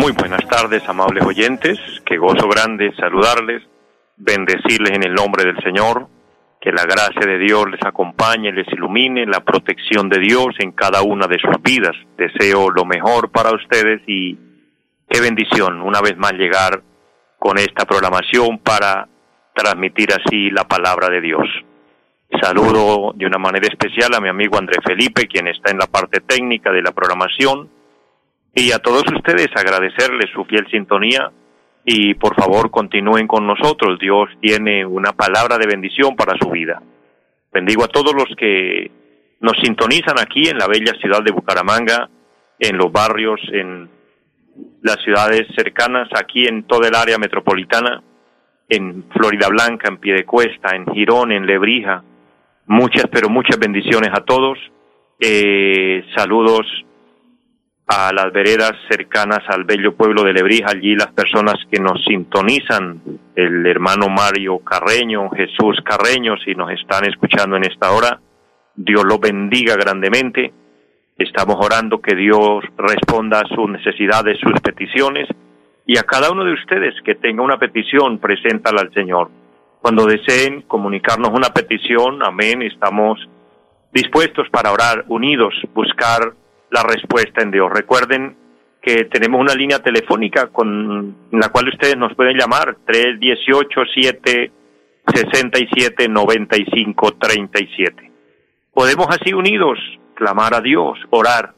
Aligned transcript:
muy 0.00 0.12
buenas 0.12 0.46
tardes, 0.48 0.82
amables 0.88 1.24
oyentes. 1.24 1.78
Qué 2.06 2.16
gozo 2.16 2.48
grande 2.48 2.92
saludarles, 2.96 3.62
bendecirles 4.16 4.92
en 4.92 5.04
el 5.04 5.14
nombre 5.14 5.44
del 5.44 5.62
Señor. 5.62 6.08
Que 6.60 6.72
la 6.72 6.84
gracia 6.84 7.26
de 7.26 7.38
Dios 7.38 7.70
les 7.70 7.80
acompañe, 7.84 8.52
les 8.52 8.66
ilumine, 8.68 9.26
la 9.26 9.40
protección 9.40 10.08
de 10.08 10.18
Dios 10.18 10.54
en 10.58 10.72
cada 10.72 11.02
una 11.02 11.26
de 11.26 11.38
sus 11.38 11.62
vidas. 11.62 11.94
Deseo 12.16 12.70
lo 12.70 12.84
mejor 12.84 13.30
para 13.30 13.54
ustedes 13.54 14.02
y 14.06 14.38
qué 15.08 15.20
bendición 15.20 15.80
una 15.80 16.00
vez 16.00 16.16
más 16.16 16.32
llegar 16.32 16.82
con 17.38 17.58
esta 17.58 17.84
programación 17.84 18.58
para 18.58 19.08
transmitir 19.54 20.08
así 20.12 20.50
la 20.50 20.64
palabra 20.64 21.08
de 21.08 21.20
Dios. 21.20 21.46
Saludo 22.42 23.12
de 23.14 23.26
una 23.26 23.38
manera 23.38 23.66
especial 23.68 24.14
a 24.14 24.20
mi 24.20 24.28
amigo 24.28 24.58
André 24.58 24.78
Felipe, 24.82 25.26
quien 25.26 25.46
está 25.48 25.70
en 25.70 25.78
la 25.78 25.86
parte 25.86 26.20
técnica 26.20 26.70
de 26.70 26.82
la 26.82 26.92
programación 26.92 27.79
y 28.54 28.72
a 28.72 28.78
todos 28.78 29.04
ustedes 29.14 29.48
agradecerles 29.54 30.30
su 30.34 30.44
fiel 30.44 30.66
sintonía 30.70 31.30
y 31.84 32.14
por 32.14 32.34
favor 32.34 32.70
continúen 32.70 33.26
con 33.26 33.46
nosotros. 33.46 33.98
Dios 33.98 34.28
tiene 34.40 34.84
una 34.84 35.12
palabra 35.12 35.56
de 35.58 35.66
bendición 35.66 36.16
para 36.16 36.36
su 36.38 36.50
vida. 36.50 36.82
Bendigo 37.52 37.84
a 37.84 37.88
todos 37.88 38.12
los 38.14 38.28
que 38.36 38.90
nos 39.40 39.56
sintonizan 39.62 40.18
aquí 40.18 40.48
en 40.48 40.58
la 40.58 40.66
bella 40.66 40.92
ciudad 41.00 41.22
de 41.22 41.32
Bucaramanga, 41.32 42.08
en 42.58 42.76
los 42.76 42.92
barrios, 42.92 43.40
en 43.52 43.88
las 44.82 44.96
ciudades 45.02 45.46
cercanas, 45.56 46.08
aquí 46.14 46.46
en 46.46 46.64
toda 46.64 46.88
el 46.88 46.94
área 46.94 47.18
metropolitana, 47.18 48.02
en 48.68 49.04
Florida 49.10 49.48
Blanca, 49.48 49.88
en 49.88 49.98
Piedecuesta, 49.98 50.76
en 50.76 50.86
Girón, 50.92 51.32
en 51.32 51.46
Lebrija. 51.46 52.02
Muchas, 52.66 53.06
pero 53.10 53.28
muchas 53.28 53.58
bendiciones 53.58 54.10
a 54.12 54.24
todos. 54.24 54.58
Eh, 55.18 56.04
saludos 56.14 56.66
a 57.92 58.12
las 58.12 58.32
veredas 58.32 58.74
cercanas 58.88 59.40
al 59.48 59.64
bello 59.64 59.96
pueblo 59.96 60.22
de 60.22 60.32
Lebrija, 60.32 60.70
allí 60.70 60.94
las 60.94 61.08
personas 61.08 61.56
que 61.68 61.80
nos 61.80 62.00
sintonizan, 62.04 63.00
el 63.34 63.66
hermano 63.66 64.06
Mario 64.08 64.60
Carreño, 64.60 65.28
Jesús 65.30 65.76
Carreño, 65.84 66.36
si 66.44 66.54
nos 66.54 66.70
están 66.70 67.04
escuchando 67.08 67.56
en 67.56 67.64
esta 67.64 67.90
hora, 67.90 68.20
Dios 68.76 69.02
lo 69.04 69.18
bendiga 69.18 69.74
grandemente. 69.74 70.52
Estamos 71.18 71.56
orando 71.58 72.00
que 72.00 72.14
Dios 72.14 72.62
responda 72.78 73.40
a 73.40 73.48
sus 73.48 73.68
necesidades, 73.68 74.38
sus 74.38 74.60
peticiones, 74.60 75.26
y 75.84 75.98
a 75.98 76.04
cada 76.04 76.30
uno 76.30 76.44
de 76.44 76.52
ustedes 76.52 76.94
que 77.04 77.16
tenga 77.16 77.42
una 77.42 77.58
petición, 77.58 78.20
preséntala 78.20 78.82
al 78.82 78.94
Señor. 78.94 79.30
Cuando 79.82 80.06
deseen 80.06 80.62
comunicarnos 80.62 81.30
una 81.30 81.48
petición, 81.48 82.22
amén, 82.22 82.62
estamos 82.62 83.18
dispuestos 83.92 84.48
para 84.50 84.70
orar 84.70 85.06
unidos, 85.08 85.52
buscar 85.74 86.34
la 86.70 86.82
respuesta 86.82 87.42
en 87.42 87.50
Dios. 87.50 87.70
Recuerden 87.72 88.36
que 88.80 89.04
tenemos 89.04 89.40
una 89.40 89.54
línea 89.54 89.80
telefónica 89.80 90.48
con 90.48 91.28
la 91.32 91.48
cual 91.50 91.68
ustedes 91.68 91.96
nos 91.96 92.14
pueden 92.14 92.36
llamar 92.36 92.76
318 92.86 93.80
7 93.92 94.52
67 95.14 96.08
95 96.08 97.12
37. 97.18 98.10
Podemos 98.72 99.06
así 99.10 99.32
unidos 99.32 99.78
clamar 100.14 100.54
a 100.54 100.60
Dios, 100.60 100.98
orar. 101.10 101.54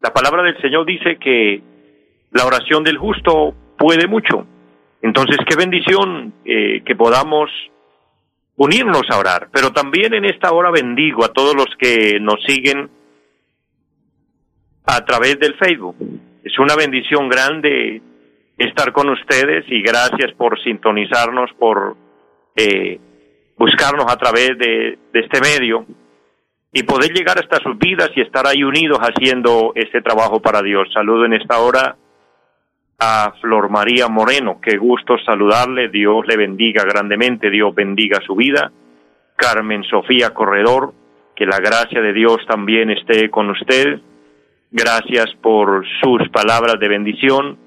La 0.00 0.12
palabra 0.12 0.42
del 0.42 0.60
Señor 0.60 0.86
dice 0.86 1.16
que 1.16 1.62
la 2.32 2.46
oración 2.46 2.82
del 2.82 2.98
justo 2.98 3.54
puede 3.76 4.06
mucho. 4.06 4.46
Entonces, 5.02 5.38
qué 5.46 5.56
bendición 5.56 6.32
eh, 6.44 6.82
que 6.84 6.96
podamos 6.96 7.50
unirnos 8.56 9.02
a 9.10 9.18
orar. 9.18 9.48
Pero 9.52 9.72
también 9.72 10.14
en 10.14 10.24
esta 10.24 10.52
hora 10.52 10.70
bendigo 10.70 11.24
a 11.24 11.32
todos 11.32 11.54
los 11.54 11.66
que 11.78 12.18
nos 12.20 12.42
siguen 12.46 12.88
a 14.84 15.04
través 15.04 15.38
del 15.38 15.54
Facebook. 15.54 15.96
Es 16.44 16.58
una 16.58 16.74
bendición 16.76 17.28
grande 17.28 18.02
estar 18.58 18.92
con 18.92 19.08
ustedes 19.08 19.64
y 19.68 19.82
gracias 19.82 20.32
por 20.36 20.60
sintonizarnos, 20.62 21.50
por 21.58 21.96
eh, 22.56 22.98
buscarnos 23.56 24.06
a 24.10 24.16
través 24.16 24.58
de, 24.58 24.98
de, 25.12 25.20
este 25.20 25.40
medio 25.40 25.86
y 26.72 26.82
poder 26.82 27.12
llegar 27.12 27.38
hasta 27.38 27.58
sus 27.62 27.78
vidas 27.78 28.10
y 28.14 28.20
estar 28.20 28.46
ahí 28.46 28.62
unidos 28.62 28.98
haciendo 28.98 29.72
este 29.74 30.02
trabajo 30.02 30.40
para 30.40 30.62
Dios. 30.62 30.88
Saludo 30.92 31.26
en 31.26 31.34
esta 31.34 31.58
hora 31.58 31.96
a 32.98 33.32
Flor 33.40 33.68
María 33.68 34.08
Moreno. 34.08 34.60
Qué 34.60 34.76
gusto 34.76 35.16
saludarle. 35.24 35.88
Dios 35.88 36.24
le 36.26 36.36
bendiga 36.36 36.84
grandemente. 36.84 37.50
Dios 37.50 37.74
bendiga 37.74 38.20
su 38.26 38.36
vida. 38.36 38.70
Carmen 39.36 39.82
Sofía 39.84 40.30
Corredor. 40.30 40.94
Que 41.34 41.46
la 41.46 41.58
gracia 41.58 42.00
de 42.00 42.12
Dios 42.12 42.38
también 42.46 42.90
esté 42.90 43.30
con 43.30 43.50
usted 43.50 44.00
Gracias 44.72 45.26
por 45.42 45.84
sus 46.02 46.28
palabras 46.30 46.80
de 46.80 46.88
bendición. 46.88 47.58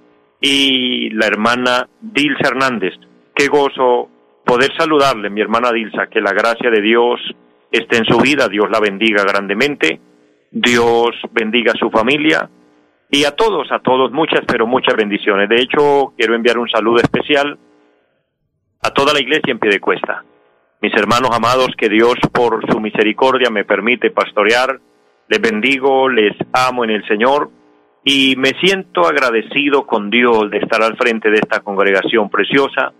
Y 0.41 1.11
la 1.11 1.27
hermana 1.27 1.87
Dilsa 2.01 2.49
Hernández. 2.49 2.93
Qué 3.33 3.47
gozo 3.47 4.09
poder 4.43 4.71
saludarle, 4.77 5.29
mi 5.29 5.41
hermana 5.41 5.71
Dilsa, 5.71 6.07
que 6.07 6.19
la 6.19 6.33
gracia 6.33 6.69
de 6.69 6.81
Dios 6.81 7.19
esté 7.71 7.97
en 7.97 8.05
su 8.05 8.17
vida, 8.19 8.47
Dios 8.47 8.69
la 8.71 8.79
bendiga 8.79 9.23
grandemente, 9.23 9.99
Dios 10.51 11.11
bendiga 11.31 11.73
a 11.73 11.77
su 11.77 11.89
familia 11.89 12.49
y 13.09 13.23
a 13.25 13.31
todos, 13.31 13.71
a 13.71 13.79
todos, 13.79 14.11
muchas, 14.11 14.41
pero 14.47 14.65
muchas 14.65 14.95
bendiciones. 14.95 15.49
De 15.49 15.57
hecho, 15.57 16.13
quiero 16.17 16.35
enviar 16.35 16.57
un 16.57 16.69
saludo 16.69 16.97
especial 16.97 17.57
a 18.81 18.91
toda 18.91 19.13
la 19.13 19.19
iglesia 19.19 19.51
en 19.51 19.59
pie 19.59 19.71
de 19.71 19.79
cuesta. 19.79 20.23
Mis 20.81 20.93
hermanos 20.93 21.31
amados, 21.33 21.69
que 21.77 21.89
Dios 21.89 22.15
por 22.31 22.65
su 22.71 22.79
misericordia 22.79 23.49
me 23.49 23.65
permite 23.65 24.11
pastorear 24.11 24.79
les 25.27 25.41
bendigo, 25.41 26.09
les 26.09 26.35
amo 26.53 26.83
en 26.83 26.91
el 26.91 27.07
Señor 27.07 27.49
y 28.03 28.35
me 28.37 28.51
siento 28.61 29.07
agradecido 29.07 29.87
con 29.87 30.09
Dios 30.09 30.51
de 30.51 30.59
estar 30.59 30.83
al 30.83 30.95
frente 30.95 31.29
de 31.29 31.37
esta 31.37 31.61
congregación 31.61 32.29
preciosa, 32.29 32.93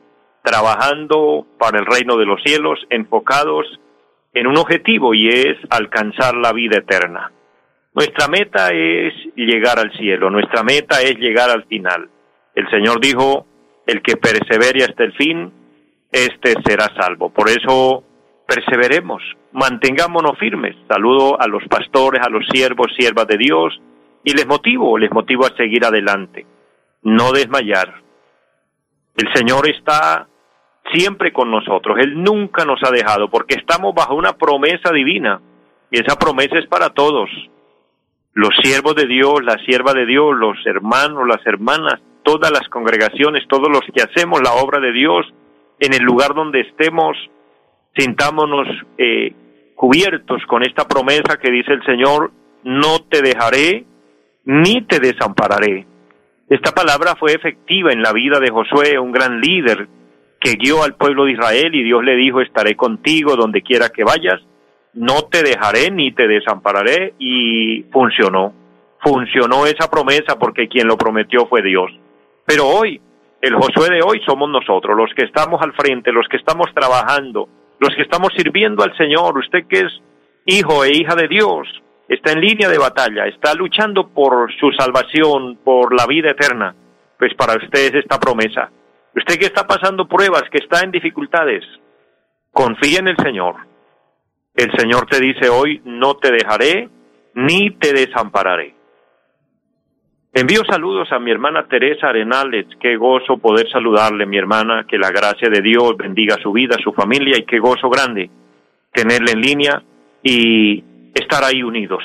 trabajando 0.44 1.46
para 1.60 1.80
el 1.80 1.86
reino 1.86 2.18
de 2.18 2.26
los 2.26 2.42
cielos, 2.44 2.80
enfocados 2.90 3.66
en 4.34 4.48
un 4.48 4.58
objetivo 4.58 5.14
y 5.14 5.30
es 5.30 5.58
alcanzar 5.70 6.36
la 6.36 6.52
vida 6.52 6.78
eterna. 6.78 7.32
Nuestra 7.94 8.28
meta 8.28 8.70
es 8.74 9.14
llegar 9.36 9.80
al 9.80 9.92
cielo, 9.94 10.30
nuestra 10.30 10.64
meta 10.64 11.02
es 11.02 11.18
llegar 11.18 11.50
al 11.50 11.66
final. 11.66 12.10
El 12.54 12.70
Señor 12.70 13.00
dijo, 13.00 13.46
el 13.86 14.02
que 14.02 14.18
persevere 14.18 14.84
hasta 14.84 15.04
el 15.04 15.14
fin, 15.14 15.52
este 16.12 16.56
será 16.66 16.92
salvo. 17.00 17.30
Por 17.30 17.50
eso 17.50 18.04
perseveremos, 18.46 19.22
mantengámonos 19.52 20.38
firmes. 20.38 20.76
Saludo 20.88 21.40
a 21.40 21.48
los 21.48 21.64
pastores, 21.68 22.22
a 22.22 22.30
los 22.30 22.46
siervos, 22.48 22.94
siervas 22.98 23.28
de 23.28 23.38
Dios, 23.38 23.80
y 24.24 24.34
les 24.34 24.48
motivo, 24.48 24.98
les 24.98 25.12
motivo 25.12 25.46
a 25.46 25.56
seguir 25.56 25.86
adelante, 25.86 26.46
no 27.04 27.32
desmayar. 27.32 28.02
El 29.16 29.34
Señor 29.34 29.70
está 29.70 30.28
siempre 30.94 31.32
con 31.32 31.50
nosotros, 31.50 31.98
Él 32.00 32.22
nunca 32.22 32.66
nos 32.66 32.80
ha 32.84 32.92
dejado, 32.92 33.30
porque 33.30 33.56
estamos 33.56 33.94
bajo 33.94 34.16
una 34.16 34.34
promesa 34.34 34.92
divina, 34.92 35.42
y 35.92 36.00
esa 36.00 36.18
promesa 36.18 36.58
es 36.58 36.68
para 36.68 36.90
todos. 36.90 37.30
Los 38.34 38.50
siervos 38.62 38.96
de 38.96 39.08
Dios, 39.08 39.44
la 39.44 39.58
sierva 39.66 39.94
de 39.94 40.06
Dios, 40.06 40.36
los 40.36 40.58
hermanos, 40.66 41.28
las 41.28 41.46
hermanas, 41.46 42.02
todas 42.24 42.52
las 42.52 42.68
congregaciones, 42.70 43.48
todos 43.48 43.70
los 43.70 43.82
que 43.94 44.04
hacemos 44.04 44.42
la 44.42 44.54
obra 44.54 44.80
de 44.80 44.92
Dios, 44.92 45.26
en 45.80 45.94
el 45.94 46.04
lugar 46.04 46.34
donde 46.34 46.62
estemos, 46.62 47.16
sintámonos 47.96 48.68
eh, 48.98 49.34
cubiertos 49.76 50.42
con 50.48 50.64
esta 50.64 50.88
promesa 50.88 51.38
que 51.42 51.52
dice 51.52 51.74
el 51.74 51.84
Señor, 51.86 52.32
no 52.64 53.00
te 53.10 53.22
dejaré 53.22 53.86
ni 54.46 54.82
te 54.82 55.00
desampararé. 55.00 55.86
Esta 56.50 56.72
palabra 56.72 57.16
fue 57.16 57.34
efectiva 57.34 57.92
en 57.92 58.02
la 58.02 58.14
vida 58.14 58.40
de 58.40 58.52
Josué, 58.52 59.00
un 59.00 59.12
gran 59.12 59.42
líder 59.42 59.88
que 60.40 60.56
guió 60.56 60.84
al 60.84 60.96
pueblo 60.96 61.26
de 61.26 61.32
Israel 61.32 61.74
y 61.74 61.84
Dios 61.84 62.04
le 62.04 62.16
dijo, 62.16 62.42
estaré 62.42 62.76
contigo 62.76 63.36
donde 63.36 63.64
quiera 63.64 63.90
que 63.90 64.04
vayas, 64.04 64.42
no 64.94 65.24
te 65.24 65.42
dejaré 65.42 65.92
ni 65.92 66.12
te 66.12 66.28
desampararé 66.28 67.16
y 67.18 67.84
funcionó. 67.92 68.54
Funcionó 69.02 69.66
esa 69.66 69.90
promesa 69.90 70.38
porque 70.40 70.68
quien 70.68 70.88
lo 70.88 70.98
prometió 70.98 71.48
fue 71.48 71.62
Dios. 71.62 71.92
Pero 72.46 72.68
hoy, 72.68 73.02
el 73.42 73.56
Josué 73.56 73.90
de 73.90 74.02
hoy 74.04 74.22
somos 74.26 74.50
nosotros, 74.50 74.96
los 74.96 75.12
que 75.16 75.26
estamos 75.26 75.62
al 75.62 75.74
frente, 75.74 76.12
los 76.12 76.28
que 76.28 76.38
estamos 76.38 76.68
trabajando, 76.74 77.50
los 77.80 77.96
que 77.96 78.02
estamos 78.02 78.30
sirviendo 78.36 78.84
al 78.84 78.96
Señor, 78.98 79.38
usted 79.38 79.68
que 79.68 79.82
es 79.82 80.02
hijo 80.46 80.84
e 80.84 80.92
hija 80.96 81.16
de 81.16 81.28
Dios, 81.28 81.68
está 82.08 82.32
en 82.32 82.42
línea 82.42 82.70
de 82.70 82.78
batalla, 82.78 83.26
está 83.28 83.54
luchando 83.54 84.08
por 84.10 84.54
su 84.60 84.72
salvación, 84.72 85.58
por 85.64 85.94
la 85.94 86.06
vida 86.06 86.32
eterna, 86.32 86.76
pues 87.18 87.34
para 87.36 87.56
usted 87.56 87.88
es 87.88 87.96
esta 87.96 88.20
promesa. 88.20 88.70
Usted 89.16 89.40
que 89.40 89.46
está 89.46 89.66
pasando 89.66 90.08
pruebas, 90.08 90.44
que 90.52 90.58
está 90.58 90.82
en 90.82 90.92
dificultades, 90.92 91.64
confía 92.52 93.00
en 93.00 93.08
el 93.08 93.18
Señor. 93.18 93.56
El 94.54 94.72
Señor 94.78 95.06
te 95.08 95.20
dice 95.20 95.50
hoy, 95.50 95.82
no 95.86 96.16
te 96.16 96.32
dejaré 96.32 96.90
ni 97.34 97.72
te 97.72 97.94
desampararé. 97.94 98.75
Envío 100.38 100.66
saludos 100.70 101.10
a 101.14 101.20
mi 101.20 101.32
hermana 101.32 101.66
Teresa 101.66 102.10
Arenales, 102.10 102.66
qué 102.82 102.98
gozo 102.98 103.38
poder 103.38 103.70
saludarle, 103.72 104.26
mi 104.26 104.38
hermana, 104.38 104.86
que 104.86 104.98
la 104.98 105.10
gracia 105.10 105.48
de 105.50 105.62
Dios 105.62 105.96
bendiga 105.96 106.36
su 106.44 106.52
vida, 106.52 106.76
su 106.84 106.92
familia 106.92 107.38
y 107.38 107.46
qué 107.46 107.58
gozo 107.58 107.90
grande 107.90 108.30
tenerle 108.92 109.32
en 109.32 109.40
línea 109.40 109.82
y 110.22 110.84
estar 111.14 111.42
ahí 111.42 111.64
unidos. 111.64 112.04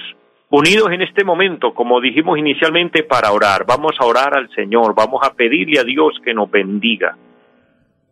Unidos 0.49 0.93
en 0.93 1.03
este 1.03 1.25
momento, 1.25 1.75
como 1.75 2.01
dijimos 2.01 2.39
inicialmente, 2.39 3.03
para 3.03 3.33
orar. 3.33 3.67
Vamos 3.67 3.97
a 3.99 4.07
orar 4.07 4.37
al 4.37 4.49
Señor, 4.55 4.95
vamos 4.95 5.23
a 5.25 5.35
pedirle 5.35 5.81
a 5.81 5.85
Dios 5.85 6.13
que 6.25 6.33
nos 6.33 6.49
bendiga, 6.49 7.17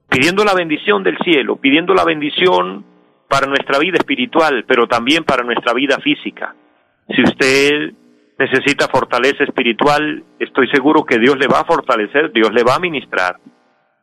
pidiendo 0.08 0.42
la 0.42 0.54
bendición 0.54 1.04
del 1.04 1.16
cielo, 1.18 1.60
pidiendo 1.60 1.94
la 1.94 2.04
bendición 2.04 2.84
para 3.28 3.46
nuestra 3.46 3.78
vida 3.78 3.98
espiritual, 3.98 4.64
pero 4.66 4.88
también 4.88 5.22
para 5.22 5.44
nuestra 5.44 5.72
vida 5.74 5.96
física. 6.00 6.56
Si 7.08 7.22
usted 7.22 7.92
necesita 8.38 8.88
fortaleza 8.88 9.44
espiritual, 9.44 10.22
estoy 10.38 10.68
seguro 10.68 11.04
que 11.04 11.18
Dios 11.18 11.36
le 11.38 11.48
va 11.48 11.60
a 11.60 11.64
fortalecer, 11.64 12.32
Dios 12.32 12.52
le 12.52 12.62
va 12.62 12.76
a 12.76 12.80
ministrar. 12.80 13.36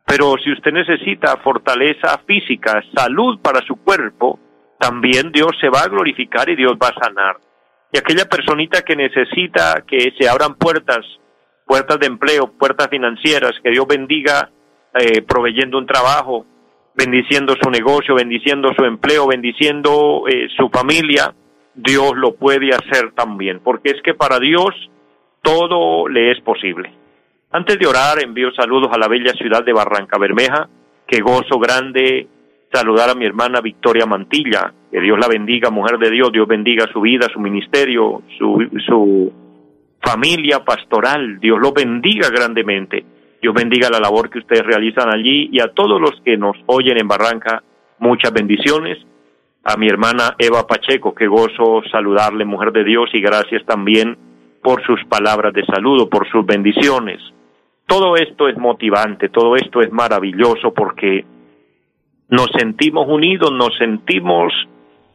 Pero 0.04 0.34
si 0.42 0.52
usted 0.52 0.72
necesita 0.72 1.36
fortaleza 1.38 2.18
física, 2.26 2.82
salud 2.94 3.40
para 3.40 3.60
su 3.66 3.76
cuerpo, 3.76 4.38
también 4.78 5.32
Dios 5.32 5.52
se 5.60 5.68
va 5.68 5.80
a 5.80 5.88
glorificar 5.88 6.48
y 6.48 6.56
Dios 6.56 6.74
va 6.74 6.88
a 6.88 7.04
sanar. 7.04 7.36
Y 7.92 7.98
aquella 7.98 8.26
personita 8.26 8.82
que 8.82 8.94
necesita 8.94 9.82
que 9.86 10.12
se 10.18 10.28
abran 10.28 10.54
puertas, 10.54 11.04
puertas 11.64 11.98
de 11.98 12.06
empleo, 12.06 12.52
puertas 12.58 12.88
financieras, 12.88 13.52
que 13.62 13.70
Dios 13.70 13.86
bendiga 13.88 14.50
eh, 14.94 15.22
proveyendo 15.22 15.78
un 15.78 15.86
trabajo, 15.86 16.46
bendiciendo 16.94 17.54
su 17.60 17.70
negocio, 17.70 18.14
bendiciendo 18.14 18.72
su 18.76 18.84
empleo, 18.84 19.26
bendiciendo 19.26 20.24
eh, 20.28 20.48
su 20.56 20.68
familia, 20.68 21.34
Dios 21.76 22.16
lo 22.16 22.34
puede 22.34 22.70
hacer 22.70 23.12
también, 23.12 23.60
porque 23.62 23.90
es 23.90 24.02
que 24.02 24.14
para 24.14 24.40
Dios 24.40 24.70
todo 25.42 26.08
le 26.08 26.32
es 26.32 26.40
posible. 26.40 26.90
Antes 27.52 27.78
de 27.78 27.86
orar, 27.86 28.22
envío 28.22 28.50
saludos 28.52 28.90
a 28.92 28.98
la 28.98 29.08
bella 29.08 29.32
ciudad 29.34 29.64
de 29.64 29.72
Barranca 29.72 30.18
Bermeja, 30.18 30.68
que 31.06 31.20
gozo 31.20 31.58
grande 31.58 32.26
saludar 32.72 33.10
a 33.10 33.14
mi 33.14 33.24
hermana 33.24 33.60
Victoria 33.60 34.06
Mantilla, 34.06 34.72
que 34.90 35.00
Dios 35.00 35.18
la 35.18 35.28
bendiga, 35.28 35.70
mujer 35.70 35.98
de 35.98 36.10
Dios, 36.10 36.32
Dios 36.32 36.48
bendiga 36.48 36.86
su 36.92 37.00
vida, 37.00 37.28
su 37.32 37.38
ministerio, 37.38 38.22
su, 38.38 38.68
su 38.86 39.32
familia 40.02 40.64
pastoral, 40.64 41.38
Dios 41.38 41.58
lo 41.60 41.72
bendiga 41.72 42.28
grandemente, 42.30 43.04
Dios 43.40 43.54
bendiga 43.54 43.90
la 43.90 44.00
labor 44.00 44.30
que 44.30 44.38
ustedes 44.38 44.64
realizan 44.64 45.08
allí 45.14 45.48
y 45.52 45.60
a 45.60 45.68
todos 45.68 46.00
los 46.00 46.20
que 46.24 46.36
nos 46.36 46.56
oyen 46.66 46.98
en 46.98 47.08
Barranca, 47.08 47.62
muchas 47.98 48.32
bendiciones. 48.32 48.98
A 49.68 49.76
mi 49.76 49.88
hermana 49.88 50.36
Eva 50.38 50.64
Pacheco, 50.64 51.12
que 51.12 51.26
gozo 51.26 51.82
saludarle, 51.90 52.44
mujer 52.44 52.70
de 52.70 52.84
Dios, 52.84 53.10
y 53.12 53.20
gracias 53.20 53.64
también 53.66 54.16
por 54.62 54.80
sus 54.86 55.04
palabras 55.06 55.52
de 55.54 55.66
saludo, 55.66 56.08
por 56.08 56.30
sus 56.30 56.46
bendiciones. 56.46 57.20
Todo 57.84 58.14
esto 58.14 58.46
es 58.46 58.56
motivante, 58.56 59.28
todo 59.28 59.56
esto 59.56 59.80
es 59.80 59.90
maravilloso 59.90 60.72
porque 60.72 61.24
nos 62.28 62.48
sentimos 62.56 63.08
unidos, 63.08 63.50
nos 63.50 63.76
sentimos 63.76 64.52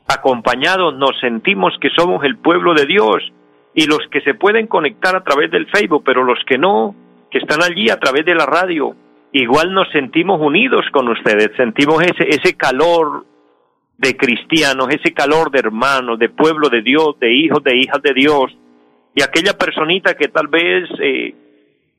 acompañados, 0.10 0.98
nos 0.98 1.18
sentimos 1.22 1.74
que 1.80 1.90
somos 1.98 2.22
el 2.26 2.38
pueblo 2.38 2.74
de 2.74 2.86
Dios 2.86 3.24
y 3.74 3.86
los 3.86 4.06
que 4.12 4.20
se 4.20 4.34
pueden 4.34 4.68
conectar 4.68 5.16
a 5.16 5.24
través 5.24 5.50
del 5.50 5.68
Facebook, 5.68 6.04
pero 6.06 6.26
los 6.26 6.40
que 6.46 6.58
no, 6.58 6.94
que 7.30 7.38
están 7.38 7.64
allí 7.64 7.90
a 7.90 8.02
través 8.02 8.26
de 8.26 8.36
la 8.36 8.46
radio, 8.46 8.98
igual 9.32 9.74
nos 9.74 9.90
sentimos 9.92 10.42
unidos 10.42 10.84
con 10.92 11.08
ustedes, 11.08 11.52
sentimos 11.56 12.04
ese, 12.04 12.28
ese 12.28 12.58
calor 12.58 13.31
de 14.02 14.18
cristianos, 14.18 14.88
ese 14.90 15.14
calor 15.14 15.52
de 15.52 15.60
hermanos, 15.60 16.18
de 16.18 16.28
pueblo 16.28 16.70
de 16.70 16.82
Dios, 16.82 17.20
de 17.20 17.32
hijos, 17.32 17.64
de 17.64 17.78
hijas 17.78 18.02
de 18.02 18.14
Dios, 18.16 18.52
y 19.14 19.22
aquella 19.22 19.54
personita 19.54 20.16
que 20.16 20.28
tal 20.28 20.48
vez 20.48 20.90
eh, 21.00 21.36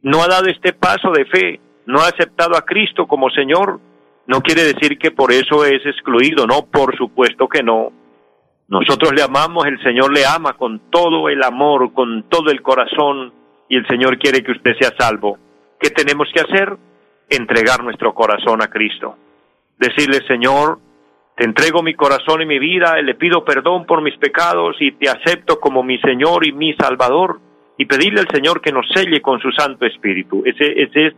no 0.03 0.21
ha 0.21 0.27
dado 0.27 0.49
este 0.49 0.73
paso 0.73 1.13
de 1.13 1.25
fe, 1.27 1.61
no 1.87 2.01
ha 2.01 2.09
aceptado 2.09 2.57
a 2.57 2.65
Cristo 2.65 3.07
como 3.07 3.31
Señor, 3.31 3.79
no 4.27 4.41
quiere 4.41 4.65
decir 4.65 4.99
que 4.99 5.13
por 5.13 5.31
eso 5.31 5.65
es 5.65 5.87
excluido, 5.87 6.45
no, 6.45 6.67
por 6.67 6.97
supuesto 6.97 7.47
que 7.47 7.63
no. 7.63 7.93
Nosotros 8.67 9.13
le 9.15 9.23
amamos, 9.23 9.65
el 9.67 9.81
Señor 9.83 10.13
le 10.13 10.27
ama 10.27 10.55
con 10.55 10.91
todo 10.91 11.29
el 11.29 11.43
amor, 11.45 11.93
con 11.93 12.25
todo 12.29 12.51
el 12.51 12.63
corazón, 12.63 13.33
y 13.69 13.77
el 13.77 13.87
Señor 13.87 14.19
quiere 14.19 14.43
que 14.43 14.53
usted 14.53 14.73
sea 14.81 14.93
salvo. 14.99 15.39
¿Qué 15.79 15.91
tenemos 15.91 16.27
que 16.35 16.41
hacer? 16.41 16.77
Entregar 17.29 17.85
nuestro 17.85 18.13
corazón 18.13 18.61
a 18.61 18.69
Cristo. 18.69 19.17
Decirle, 19.79 20.27
Señor, 20.27 20.79
te 21.37 21.45
entrego 21.45 21.83
mi 21.83 21.95
corazón 21.95 22.43
y 22.43 22.47
mi 22.47 22.59
vida, 22.59 23.01
le 23.01 23.15
pido 23.15 23.45
perdón 23.45 23.87
por 23.87 24.03
mis 24.03 24.17
pecados 24.19 24.77
y 24.81 24.93
te 24.93 25.09
acepto 25.09 25.59
como 25.61 25.83
mi 25.83 25.99
Señor 25.99 26.47
y 26.47 26.53
mi 26.53 26.75
Salvador. 26.75 27.41
Y 27.79 27.87
pedirle 27.87 28.21
al 28.21 28.29
Señor 28.29 28.61
que 28.61 28.71
nos 28.71 28.87
selle 28.95 29.23
con 29.23 29.41
su 29.41 29.51
Santo 29.51 29.87
Espíritu. 29.87 30.43
Ese, 30.45 30.83
ese 30.83 31.07
es 31.07 31.15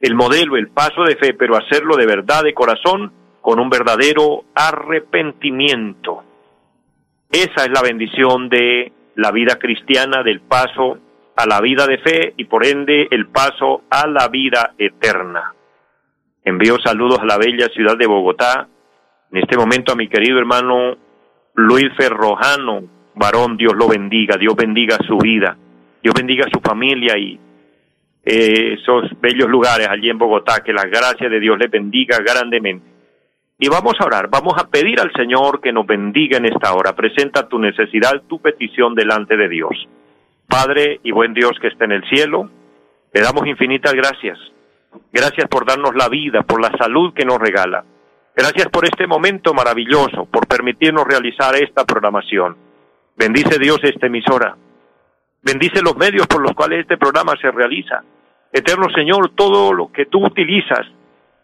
el 0.00 0.14
modelo, 0.14 0.56
el 0.56 0.68
paso 0.68 1.02
de 1.02 1.16
fe, 1.16 1.34
pero 1.34 1.56
hacerlo 1.56 1.96
de 1.96 2.06
verdad, 2.06 2.44
de 2.44 2.54
corazón, 2.54 3.10
con 3.40 3.58
un 3.58 3.70
verdadero 3.70 4.44
arrepentimiento. 4.54 6.22
Esa 7.30 7.64
es 7.64 7.70
la 7.70 7.82
bendición 7.82 8.48
de 8.48 8.92
la 9.16 9.32
vida 9.32 9.58
cristiana, 9.58 10.22
del 10.22 10.40
paso 10.40 10.98
a 11.34 11.46
la 11.46 11.60
vida 11.60 11.86
de 11.86 11.98
fe 11.98 12.34
y 12.36 12.44
por 12.44 12.66
ende 12.66 13.08
el 13.10 13.28
paso 13.28 13.82
a 13.90 14.06
la 14.06 14.28
vida 14.28 14.74
eterna. 14.76 15.54
Envío 16.44 16.78
saludos 16.78 17.18
a 17.20 17.26
la 17.26 17.38
bella 17.38 17.68
ciudad 17.68 17.96
de 17.96 18.06
Bogotá, 18.06 18.68
en 19.30 19.38
este 19.38 19.56
momento 19.56 19.92
a 19.92 19.96
mi 19.96 20.08
querido 20.08 20.38
hermano 20.38 20.96
Luis 21.54 21.88
Ferrojano, 21.96 22.84
varón, 23.14 23.56
Dios 23.56 23.74
lo 23.74 23.88
bendiga, 23.88 24.36
Dios 24.36 24.54
bendiga 24.54 24.96
su 25.06 25.18
vida, 25.18 25.56
Dios 26.02 26.14
bendiga 26.14 26.46
su 26.52 26.60
familia 26.60 27.18
y 27.18 27.38
eh, 28.24 28.74
esos 28.74 29.10
bellos 29.20 29.48
lugares 29.48 29.88
allí 29.88 30.08
en 30.08 30.18
Bogotá, 30.18 30.62
que 30.64 30.72
la 30.72 30.84
gracia 30.84 31.28
de 31.28 31.40
Dios 31.40 31.58
les 31.58 31.70
bendiga 31.70 32.18
grandemente. 32.18 32.86
Y 33.58 33.68
vamos 33.68 33.94
a 33.98 34.04
orar, 34.04 34.28
vamos 34.30 34.54
a 34.56 34.68
pedir 34.68 35.00
al 35.00 35.12
Señor 35.14 35.60
que 35.60 35.72
nos 35.72 35.84
bendiga 35.84 36.38
en 36.38 36.44
esta 36.44 36.72
hora. 36.74 36.94
Presenta 36.94 37.48
tu 37.48 37.58
necesidad, 37.58 38.22
tu 38.28 38.40
petición 38.40 38.94
delante 38.94 39.36
de 39.36 39.48
Dios. 39.48 39.88
Padre 40.46 41.00
y 41.02 41.10
buen 41.10 41.34
Dios 41.34 41.52
que 41.60 41.66
está 41.66 41.84
en 41.84 41.92
el 41.92 42.08
cielo, 42.08 42.48
le 43.12 43.20
damos 43.20 43.46
infinitas 43.46 43.92
gracias. 43.94 44.38
Gracias 45.12 45.48
por 45.48 45.66
darnos 45.66 45.94
la 45.96 46.08
vida, 46.08 46.42
por 46.42 46.60
la 46.60 46.70
salud 46.78 47.12
que 47.12 47.24
nos 47.24 47.38
regala. 47.38 47.84
Gracias 48.38 48.68
por 48.68 48.84
este 48.84 49.08
momento 49.08 49.52
maravilloso, 49.52 50.26
por 50.26 50.46
permitirnos 50.46 51.04
realizar 51.04 51.56
esta 51.56 51.84
programación. 51.84 52.56
Bendice 53.16 53.58
Dios 53.58 53.80
esta 53.82 54.06
emisora. 54.06 54.56
Bendice 55.42 55.82
los 55.82 55.96
medios 55.96 56.28
por 56.28 56.40
los 56.40 56.52
cuales 56.52 56.82
este 56.82 56.96
programa 56.96 57.32
se 57.40 57.50
realiza. 57.50 58.04
Eterno 58.52 58.86
Señor, 58.94 59.32
todo 59.34 59.72
lo 59.72 59.90
que 59.90 60.06
tú 60.06 60.24
utilizas 60.24 60.86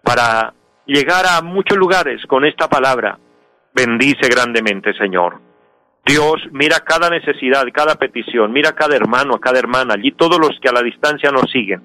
para 0.04 0.54
llegar 0.86 1.24
a 1.26 1.42
muchos 1.42 1.76
lugares 1.76 2.24
con 2.28 2.44
esta 2.44 2.68
palabra, 2.68 3.18
bendice 3.74 4.28
grandemente, 4.28 4.94
Señor. 4.94 5.40
Dios, 6.06 6.36
mira 6.52 6.78
cada 6.86 7.10
necesidad, 7.10 7.64
cada 7.74 7.96
petición, 7.96 8.52
mira 8.52 8.70
cada 8.70 8.94
hermano, 8.94 9.34
a 9.34 9.40
cada 9.40 9.58
hermana, 9.58 9.94
allí 9.94 10.12
todos 10.12 10.38
los 10.38 10.60
que 10.62 10.68
a 10.68 10.72
la 10.72 10.82
distancia 10.82 11.32
nos 11.32 11.50
siguen, 11.50 11.82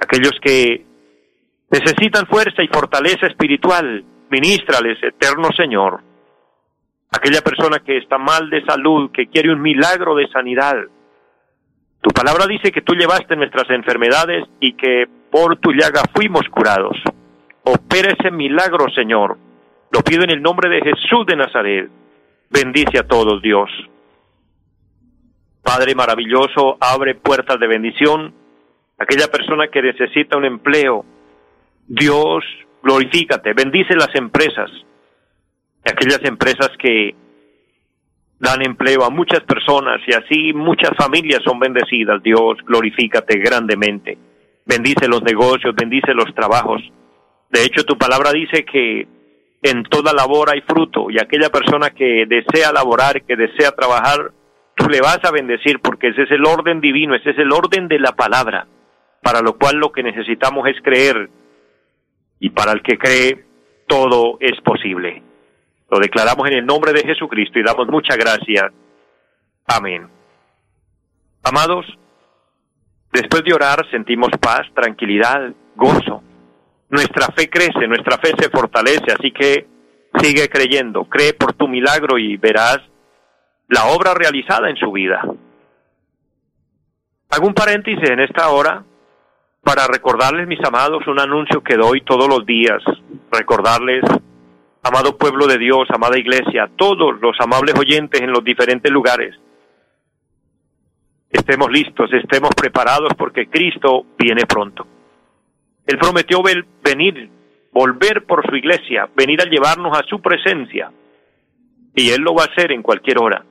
aquellos 0.00 0.32
que 0.42 0.87
necesitan 1.70 2.26
fuerza 2.26 2.62
y 2.62 2.68
fortaleza 2.68 3.26
espiritual, 3.26 4.04
ministrales, 4.30 5.02
eterno 5.02 5.48
Señor. 5.56 6.00
Aquella 7.10 7.40
persona 7.40 7.78
que 7.78 7.98
está 7.98 8.18
mal 8.18 8.50
de 8.50 8.64
salud, 8.64 9.10
que 9.12 9.28
quiere 9.28 9.52
un 9.52 9.62
milagro 9.62 10.14
de 10.14 10.28
sanidad, 10.28 10.76
tu 12.00 12.10
palabra 12.10 12.46
dice 12.46 12.70
que 12.70 12.82
tú 12.82 12.94
llevaste 12.94 13.34
nuestras 13.34 13.68
enfermedades 13.70 14.44
y 14.60 14.74
que 14.74 15.06
por 15.30 15.56
tu 15.56 15.72
llaga 15.72 16.02
fuimos 16.14 16.42
curados. 16.50 16.96
Opera 17.64 18.14
ese 18.18 18.30
milagro, 18.30 18.86
Señor. 18.94 19.36
Lo 19.90 20.00
pido 20.00 20.22
en 20.22 20.30
el 20.30 20.40
nombre 20.40 20.70
de 20.70 20.80
Jesús 20.80 21.26
de 21.26 21.36
Nazaret. 21.36 21.90
Bendice 22.50 22.98
a 22.98 23.06
todos, 23.06 23.42
Dios. 23.42 23.68
Padre 25.62 25.94
maravilloso, 25.94 26.78
abre 26.80 27.14
puertas 27.14 27.58
de 27.58 27.66
bendición. 27.66 28.32
Aquella 28.98 29.28
persona 29.28 29.68
que 29.68 29.82
necesita 29.82 30.36
un 30.36 30.44
empleo, 30.44 31.04
Dios, 31.88 32.44
glorifícate, 32.82 33.54
bendice 33.54 33.96
las 33.96 34.14
empresas. 34.14 34.70
Aquellas 35.84 36.22
empresas 36.24 36.70
que 36.78 37.14
dan 38.38 38.62
empleo 38.62 39.04
a 39.04 39.10
muchas 39.10 39.40
personas 39.40 40.00
y 40.06 40.12
así 40.12 40.52
muchas 40.52 40.90
familias 40.98 41.40
son 41.42 41.58
bendecidas. 41.58 42.22
Dios, 42.22 42.58
glorifícate 42.66 43.38
grandemente. 43.38 44.18
Bendice 44.66 45.08
los 45.08 45.22
negocios, 45.22 45.74
bendice 45.74 46.12
los 46.12 46.32
trabajos. 46.34 46.82
De 47.48 47.64
hecho, 47.64 47.84
tu 47.84 47.96
palabra 47.96 48.32
dice 48.32 48.66
que 48.66 49.08
en 49.62 49.82
toda 49.84 50.12
labor 50.12 50.50
hay 50.50 50.60
fruto 50.60 51.10
y 51.10 51.18
aquella 51.18 51.48
persona 51.48 51.90
que 51.90 52.26
desea 52.28 52.70
laborar, 52.70 53.22
que 53.22 53.34
desea 53.34 53.70
trabajar, 53.72 54.30
tú 54.76 54.90
le 54.90 55.00
vas 55.00 55.20
a 55.24 55.32
bendecir 55.32 55.80
porque 55.80 56.08
ese 56.08 56.24
es 56.24 56.30
el 56.32 56.44
orden 56.44 56.82
divino, 56.82 57.14
ese 57.14 57.30
es 57.30 57.38
el 57.38 57.50
orden 57.50 57.88
de 57.88 57.98
la 57.98 58.12
palabra, 58.12 58.68
para 59.22 59.40
lo 59.40 59.56
cual 59.56 59.76
lo 59.76 59.90
que 59.90 60.02
necesitamos 60.02 60.68
es 60.68 60.76
creer 60.82 61.30
y 62.40 62.50
para 62.50 62.72
el 62.72 62.82
que 62.82 62.98
cree 62.98 63.44
todo 63.86 64.36
es 64.40 64.60
posible. 64.60 65.22
Lo 65.90 65.98
declaramos 65.98 66.46
en 66.48 66.58
el 66.58 66.66
nombre 66.66 66.92
de 66.92 67.02
Jesucristo 67.02 67.58
y 67.58 67.62
damos 67.62 67.88
muchas 67.88 68.16
gracias. 68.16 68.72
Amén. 69.66 70.08
Amados, 71.42 71.86
después 73.12 73.42
de 73.44 73.54
orar 73.54 73.88
sentimos 73.90 74.30
paz, 74.40 74.62
tranquilidad, 74.74 75.52
gozo. 75.76 76.22
Nuestra 76.90 77.28
fe 77.34 77.48
crece, 77.48 77.86
nuestra 77.86 78.18
fe 78.18 78.32
se 78.38 78.50
fortalece, 78.50 79.12
así 79.12 79.30
que 79.30 79.66
sigue 80.20 80.48
creyendo, 80.48 81.04
cree 81.04 81.34
por 81.34 81.52
tu 81.52 81.68
milagro 81.68 82.18
y 82.18 82.36
verás 82.36 82.80
la 83.68 83.86
obra 83.86 84.14
realizada 84.14 84.70
en 84.70 84.76
su 84.76 84.90
vida. 84.92 85.22
Hago 87.30 87.46
un 87.46 87.54
paréntesis 87.54 88.08
en 88.08 88.20
esta 88.20 88.48
hora 88.48 88.84
para 89.62 89.86
recordarles, 89.86 90.46
mis 90.46 90.64
amados, 90.64 91.06
un 91.06 91.20
anuncio 91.20 91.62
que 91.62 91.76
doy 91.76 92.00
todos 92.02 92.28
los 92.28 92.46
días, 92.46 92.82
recordarles, 93.30 94.02
amado 94.82 95.16
pueblo 95.16 95.46
de 95.46 95.58
Dios, 95.58 95.88
amada 95.90 96.18
iglesia, 96.18 96.70
todos 96.76 97.20
los 97.20 97.36
amables 97.40 97.74
oyentes 97.78 98.20
en 98.20 98.32
los 98.32 98.42
diferentes 98.42 98.90
lugares, 98.90 99.34
estemos 101.30 101.70
listos, 101.70 102.12
estemos 102.12 102.50
preparados 102.56 103.12
porque 103.16 103.48
Cristo 103.48 104.06
viene 104.18 104.46
pronto. 104.46 104.86
Él 105.86 105.98
prometió 105.98 106.42
venir, 106.42 107.30
volver 107.72 108.24
por 108.26 108.48
su 108.48 108.56
iglesia, 108.56 109.08
venir 109.14 109.40
a 109.40 109.48
llevarnos 109.48 109.96
a 109.98 110.02
su 110.04 110.20
presencia, 110.20 110.90
y 111.94 112.10
Él 112.10 112.20
lo 112.20 112.34
va 112.34 112.44
a 112.44 112.46
hacer 112.46 112.72
en 112.72 112.82
cualquier 112.82 113.18
hora. 113.20 113.44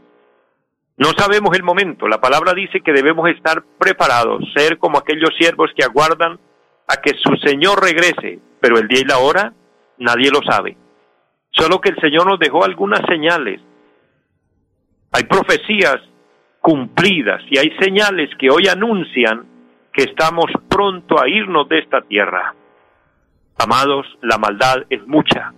No 0.98 1.10
sabemos 1.16 1.56
el 1.56 1.64
momento. 1.64 2.08
La 2.08 2.20
palabra 2.20 2.54
dice 2.54 2.82
que 2.82 2.92
debemos 2.92 3.30
estar 3.30 3.64
preparados, 3.78 4.44
ser 4.56 4.80
como 4.80 4.98
aquellos 4.98 5.30
siervos 5.38 5.70
que 5.76 5.86
aguardan 5.86 6.40
a 6.88 6.98
que 6.98 7.12
su 7.18 7.36
Señor 7.38 7.84
regrese, 7.84 8.40
pero 8.60 8.80
el 8.80 8.88
día 8.88 9.02
y 9.02 9.06
la 9.06 9.20
hora 9.20 9.54
nadie 10.00 10.32
lo 10.32 10.42
sabe. 10.42 10.76
Solo 11.52 11.80
que 11.82 11.90
el 11.90 12.00
Señor 12.00 12.26
nos 12.26 12.40
dejó 12.40 12.64
algunas 12.64 13.02
señales. 13.08 13.62
Hay 15.12 15.24
profecías 15.24 15.98
cumplidas 16.62 17.42
y 17.50 17.60
hay 17.60 17.72
señales 17.80 18.30
que 18.40 18.50
hoy 18.50 18.68
anuncian 18.68 19.46
que 19.94 20.04
estamos 20.04 20.46
pronto 20.68 21.22
a 21.22 21.30
irnos 21.30 21.70
de 21.70 21.80
esta 21.80 22.02
tierra. 22.02 22.56
Amados, 23.58 24.06
la 24.22 24.38
maldad 24.38 24.84
es 24.90 25.06
mucha 25.08 25.54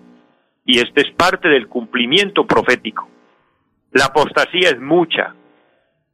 y 0.66 0.80
este 0.80 1.02
es 1.02 1.12
parte 1.16 1.48
del 1.48 1.68
cumplimiento 1.68 2.46
profético. 2.46 3.08
La 3.92 4.06
apostasía 4.06 4.70
es 4.70 4.80
mucha. 4.80 5.36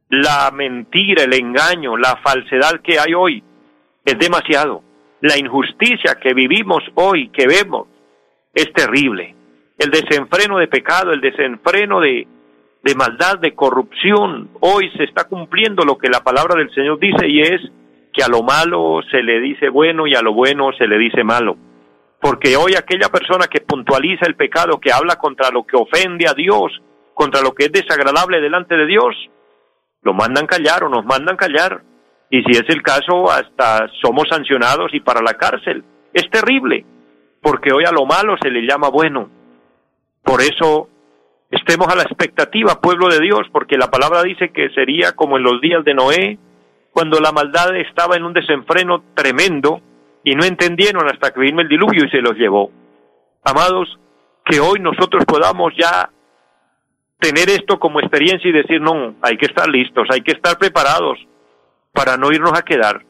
La 0.08 0.50
mentira, 0.52 1.24
el 1.24 1.34
engaño, 1.34 1.96
la 1.96 2.16
falsedad 2.22 2.80
que 2.80 2.98
hay 2.98 3.12
hoy 3.14 3.42
es 4.04 4.18
demasiado. 4.18 4.82
La 5.20 5.36
injusticia 5.38 6.16
que 6.20 6.32
vivimos 6.32 6.82
hoy, 6.94 7.28
que 7.28 7.46
vemos, 7.46 7.88
es 8.54 8.72
terrible. 8.72 9.34
El 9.78 9.90
desenfreno 9.90 10.58
de 10.58 10.68
pecado, 10.68 11.12
el 11.12 11.20
desenfreno 11.20 12.00
de, 12.00 12.26
de 12.82 12.94
maldad, 12.94 13.38
de 13.38 13.54
corrupción, 13.54 14.50
hoy 14.60 14.90
se 14.96 15.04
está 15.04 15.24
cumpliendo 15.24 15.84
lo 15.84 15.98
que 15.98 16.08
la 16.08 16.20
palabra 16.20 16.54
del 16.56 16.72
Señor 16.72 16.98
dice 16.98 17.26
y 17.28 17.40
es 17.40 17.60
que 18.12 18.22
a 18.22 18.28
lo 18.28 18.42
malo 18.42 19.00
se 19.10 19.22
le 19.22 19.40
dice 19.40 19.68
bueno 19.68 20.06
y 20.06 20.14
a 20.14 20.22
lo 20.22 20.32
bueno 20.32 20.72
se 20.78 20.86
le 20.86 20.96
dice 20.96 21.22
malo. 21.24 21.56
Porque 22.20 22.56
hoy 22.56 22.74
aquella 22.74 23.08
persona 23.10 23.46
que 23.46 23.60
puntualiza 23.60 24.26
el 24.26 24.36
pecado, 24.36 24.80
que 24.80 24.92
habla 24.92 25.16
contra 25.16 25.50
lo 25.50 25.64
que 25.64 25.76
ofende 25.76 26.26
a 26.26 26.32
Dios, 26.32 26.80
contra 27.16 27.40
lo 27.40 27.54
que 27.54 27.64
es 27.64 27.72
desagradable 27.72 28.42
delante 28.42 28.76
de 28.76 28.86
Dios, 28.86 29.16
lo 30.02 30.12
mandan 30.12 30.46
callar 30.46 30.84
o 30.84 30.90
nos 30.90 31.02
mandan 31.06 31.38
callar. 31.38 31.80
Y 32.28 32.42
si 32.42 32.50
es 32.50 32.68
el 32.68 32.82
caso, 32.82 33.30
hasta 33.30 33.88
somos 34.02 34.28
sancionados 34.28 34.92
y 34.92 35.00
para 35.00 35.22
la 35.22 35.32
cárcel. 35.32 35.82
Es 36.12 36.28
terrible, 36.30 36.84
porque 37.40 37.72
hoy 37.72 37.84
a 37.86 37.90
lo 37.92 38.04
malo 38.04 38.36
se 38.36 38.50
le 38.50 38.66
llama 38.66 38.90
bueno. 38.90 39.30
Por 40.22 40.42
eso 40.42 40.90
estemos 41.50 41.88
a 41.88 41.96
la 41.96 42.02
expectativa, 42.02 42.82
pueblo 42.82 43.08
de 43.08 43.20
Dios, 43.20 43.48
porque 43.50 43.78
la 43.78 43.90
palabra 43.90 44.22
dice 44.22 44.50
que 44.50 44.68
sería 44.74 45.12
como 45.12 45.38
en 45.38 45.42
los 45.42 45.58
días 45.62 45.82
de 45.86 45.94
Noé, 45.94 46.38
cuando 46.92 47.18
la 47.18 47.32
maldad 47.32 47.74
estaba 47.76 48.16
en 48.16 48.24
un 48.24 48.34
desenfreno 48.34 49.02
tremendo 49.14 49.80
y 50.22 50.34
no 50.34 50.44
entendieron 50.44 51.06
hasta 51.10 51.32
que 51.32 51.40
vino 51.40 51.62
el 51.62 51.68
diluvio 51.68 52.04
y 52.04 52.10
se 52.10 52.20
los 52.20 52.34
llevó. 52.34 52.70
Amados, 53.42 53.98
que 54.44 54.60
hoy 54.60 54.80
nosotros 54.80 55.24
podamos 55.24 55.72
ya 55.78 56.10
tener 57.18 57.48
esto 57.48 57.78
como 57.78 58.00
experiencia 58.00 58.48
y 58.48 58.52
decir, 58.52 58.80
no, 58.80 59.14
hay 59.22 59.36
que 59.36 59.46
estar 59.46 59.68
listos, 59.68 60.08
hay 60.10 60.20
que 60.20 60.32
estar 60.32 60.58
preparados 60.58 61.18
para 61.92 62.16
no 62.16 62.30
irnos 62.32 62.52
a 62.58 62.62
quedar. 62.62 63.04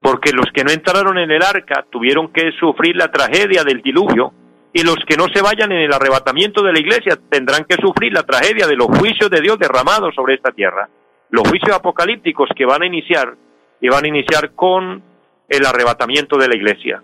Porque 0.00 0.32
los 0.32 0.46
que 0.52 0.64
no 0.64 0.70
entraron 0.70 1.18
en 1.18 1.30
el 1.30 1.42
arca 1.42 1.84
tuvieron 1.90 2.32
que 2.32 2.50
sufrir 2.58 2.96
la 2.96 3.10
tragedia 3.10 3.64
del 3.64 3.82
diluvio 3.82 4.32
y 4.72 4.82
los 4.82 4.96
que 5.06 5.16
no 5.16 5.26
se 5.32 5.42
vayan 5.42 5.72
en 5.72 5.80
el 5.80 5.92
arrebatamiento 5.92 6.62
de 6.62 6.72
la 6.72 6.78
iglesia 6.78 7.18
tendrán 7.28 7.64
que 7.64 7.76
sufrir 7.76 8.12
la 8.12 8.22
tragedia 8.22 8.66
de 8.66 8.76
los 8.76 8.86
juicios 8.86 9.30
de 9.30 9.40
Dios 9.40 9.58
derramados 9.58 10.14
sobre 10.14 10.34
esta 10.34 10.52
tierra. 10.52 10.88
Los 11.30 11.48
juicios 11.48 11.76
apocalípticos 11.76 12.48
que 12.56 12.64
van 12.64 12.82
a 12.82 12.86
iniciar 12.86 13.36
y 13.80 13.88
van 13.88 14.04
a 14.04 14.08
iniciar 14.08 14.52
con 14.54 15.02
el 15.48 15.66
arrebatamiento 15.66 16.38
de 16.38 16.48
la 16.48 16.56
iglesia. 16.56 17.02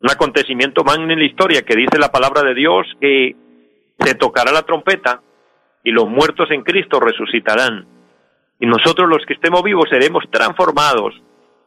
Un 0.00 0.10
acontecimiento 0.10 0.84
magno 0.84 1.12
en 1.12 1.18
la 1.18 1.24
historia 1.24 1.62
que 1.62 1.76
dice 1.76 1.98
la 1.98 2.10
palabra 2.10 2.42
de 2.42 2.54
Dios 2.54 2.86
que 3.00 3.36
se 3.98 4.14
tocará 4.14 4.52
la 4.52 4.62
trompeta 4.62 5.20
y 5.84 5.90
los 5.90 6.08
muertos 6.08 6.50
en 6.50 6.62
Cristo 6.62 7.00
resucitarán. 7.00 7.86
Y 8.60 8.66
nosotros 8.66 9.08
los 9.08 9.24
que 9.26 9.34
estemos 9.34 9.62
vivos 9.62 9.88
seremos 9.90 10.24
transformados 10.30 11.14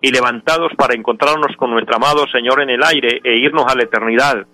y 0.02 0.12
levantados 0.12 0.72
para 0.76 0.96
encontrarnos 0.96 1.56
con 1.58 1.72
nuestro 1.72 1.96
amado 1.96 2.26
Señor 2.32 2.62
en 2.62 2.72
el 2.72 2.84
aire 2.84 3.22
e 3.24 3.38
irnos 3.38 3.66
a 3.68 3.76
la 3.76 3.84
eternidad. 3.84 4.46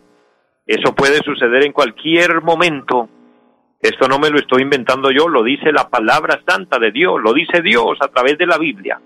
Eso 0.66 0.94
puede 0.94 1.18
suceder 1.24 1.66
en 1.66 1.72
cualquier 1.72 2.42
momento. 2.42 3.10
Esto 3.82 4.08
no 4.08 4.20
me 4.20 4.30
lo 4.30 4.38
estoy 4.38 4.64
inventando 4.64 5.12
yo, 5.12 5.30
lo 5.30 5.44
dice 5.44 5.72
la 5.72 5.90
palabra 5.90 6.42
santa 6.48 6.78
de 6.80 6.92
Dios, 6.92 7.22
lo 7.22 7.34
dice 7.34 7.62
Dios 7.62 7.98
a 8.02 8.10
través 8.10 8.38
de 8.38 8.46
la 8.46 8.58
Biblia. 8.58 9.00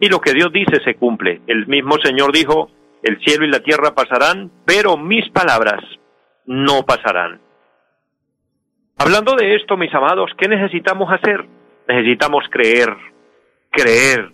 Y 0.00 0.08
lo 0.08 0.20
que 0.20 0.32
Dios 0.32 0.52
dice 0.52 0.82
se 0.84 0.96
cumple. 0.96 1.42
El 1.46 1.66
mismo 1.66 1.96
Señor 2.02 2.32
dijo, 2.32 2.70
el 3.02 3.20
cielo 3.20 3.44
y 3.44 3.50
la 3.50 3.60
tierra 3.60 3.94
pasarán, 3.94 4.50
pero 4.64 4.96
mis 4.96 5.28
palabras 5.30 5.82
no 6.46 6.84
pasarán. 6.84 7.40
Hablando 8.98 9.36
de 9.36 9.54
esto, 9.54 9.76
mis 9.76 9.94
amados, 9.94 10.30
¿qué 10.36 10.48
necesitamos 10.48 11.10
hacer? 11.12 11.46
Necesitamos 11.86 12.44
creer, 12.50 12.94
creer, 13.70 14.32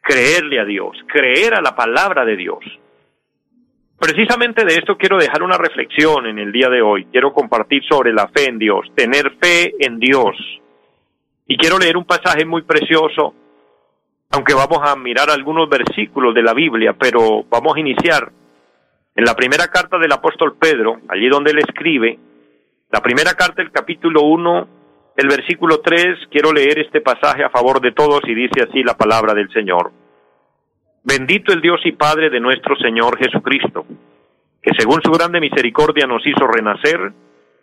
creerle 0.00 0.58
a 0.58 0.64
Dios, 0.64 0.96
creer 1.06 1.54
a 1.54 1.62
la 1.62 1.76
palabra 1.76 2.24
de 2.24 2.36
Dios. 2.36 2.58
Precisamente 3.98 4.64
de 4.64 4.74
esto 4.74 4.96
quiero 4.96 5.16
dejar 5.16 5.44
una 5.44 5.56
reflexión 5.56 6.26
en 6.26 6.40
el 6.40 6.50
día 6.50 6.68
de 6.68 6.82
hoy. 6.82 7.04
Quiero 7.12 7.32
compartir 7.32 7.84
sobre 7.84 8.12
la 8.12 8.26
fe 8.26 8.48
en 8.48 8.58
Dios, 8.58 8.88
tener 8.96 9.36
fe 9.40 9.72
en 9.78 10.00
Dios. 10.00 10.34
Y 11.46 11.56
quiero 11.56 11.78
leer 11.78 11.96
un 11.96 12.04
pasaje 12.04 12.44
muy 12.44 12.62
precioso, 12.62 13.34
aunque 14.32 14.54
vamos 14.54 14.80
a 14.82 14.96
mirar 14.96 15.30
algunos 15.30 15.68
versículos 15.68 16.34
de 16.34 16.42
la 16.42 16.54
Biblia, 16.54 16.94
pero 16.98 17.44
vamos 17.48 17.76
a 17.76 17.80
iniciar 17.80 18.32
en 19.14 19.24
la 19.24 19.36
primera 19.36 19.68
carta 19.68 19.96
del 19.98 20.10
apóstol 20.10 20.56
Pedro, 20.58 21.00
allí 21.08 21.28
donde 21.28 21.52
él 21.52 21.58
escribe, 21.58 22.18
la 22.92 23.00
primera 23.00 23.32
carta, 23.32 23.62
el 23.62 23.72
capítulo 23.72 24.20
1, 24.20 24.68
el 25.16 25.26
versículo 25.26 25.80
3, 25.80 26.28
quiero 26.30 26.52
leer 26.52 26.78
este 26.78 27.00
pasaje 27.00 27.42
a 27.42 27.48
favor 27.48 27.80
de 27.80 27.92
todos 27.92 28.20
y 28.26 28.34
dice 28.34 28.62
así 28.68 28.82
la 28.82 28.98
palabra 28.98 29.32
del 29.32 29.50
Señor. 29.50 29.90
Bendito 31.02 31.54
el 31.54 31.62
Dios 31.62 31.80
y 31.84 31.92
Padre 31.92 32.28
de 32.28 32.38
nuestro 32.38 32.76
Señor 32.76 33.16
Jesucristo, 33.16 33.86
que 34.60 34.72
según 34.78 35.00
su 35.02 35.10
grande 35.10 35.40
misericordia 35.40 36.06
nos 36.06 36.24
hizo 36.26 36.46
renacer 36.46 37.14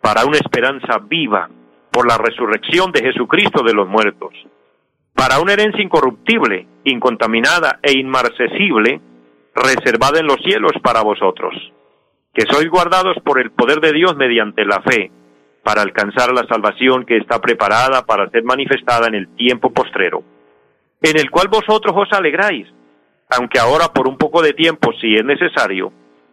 para 0.02 0.24
una 0.24 0.36
esperanza 0.36 0.98
viva 0.98 1.48
por 1.92 2.08
la 2.08 2.18
resurrección 2.18 2.90
de 2.90 3.02
Jesucristo 3.02 3.62
de 3.62 3.72
los 3.72 3.86
muertos, 3.86 4.34
para 5.14 5.38
una 5.38 5.52
herencia 5.52 5.82
incorruptible, 5.82 6.66
incontaminada 6.82 7.78
e 7.82 7.96
inmarcesible, 7.96 9.00
reservada 9.54 10.18
en 10.18 10.26
los 10.26 10.42
cielos 10.42 10.72
para 10.82 11.02
vosotros, 11.02 11.54
que 12.34 12.46
sois 12.50 12.68
guardados 12.68 13.16
por 13.24 13.40
el 13.40 13.52
poder 13.52 13.78
de 13.78 13.92
Dios 13.92 14.16
mediante 14.16 14.64
la 14.64 14.82
fe 14.82 15.12
para 15.62 15.82
alcanzar 15.82 16.32
la 16.32 16.46
salvación 16.46 17.04
que 17.04 17.16
está 17.16 17.40
preparada 17.40 18.04
para 18.06 18.28
ser 18.30 18.44
manifestada 18.44 19.08
en 19.08 19.14
el 19.14 19.34
tiempo 19.36 19.70
postrero, 19.72 20.22
en 21.02 21.18
el 21.18 21.30
cual 21.30 21.48
vosotros 21.48 21.94
os 21.96 22.12
alegráis, 22.12 22.66
aunque 23.30 23.58
ahora 23.58 23.88
por 23.92 24.08
un 24.08 24.16
poco 24.16 24.42
de 24.42 24.52
tiempo, 24.52 24.92
si 25.00 25.14
es 25.14 25.24
necesario, 25.24 25.92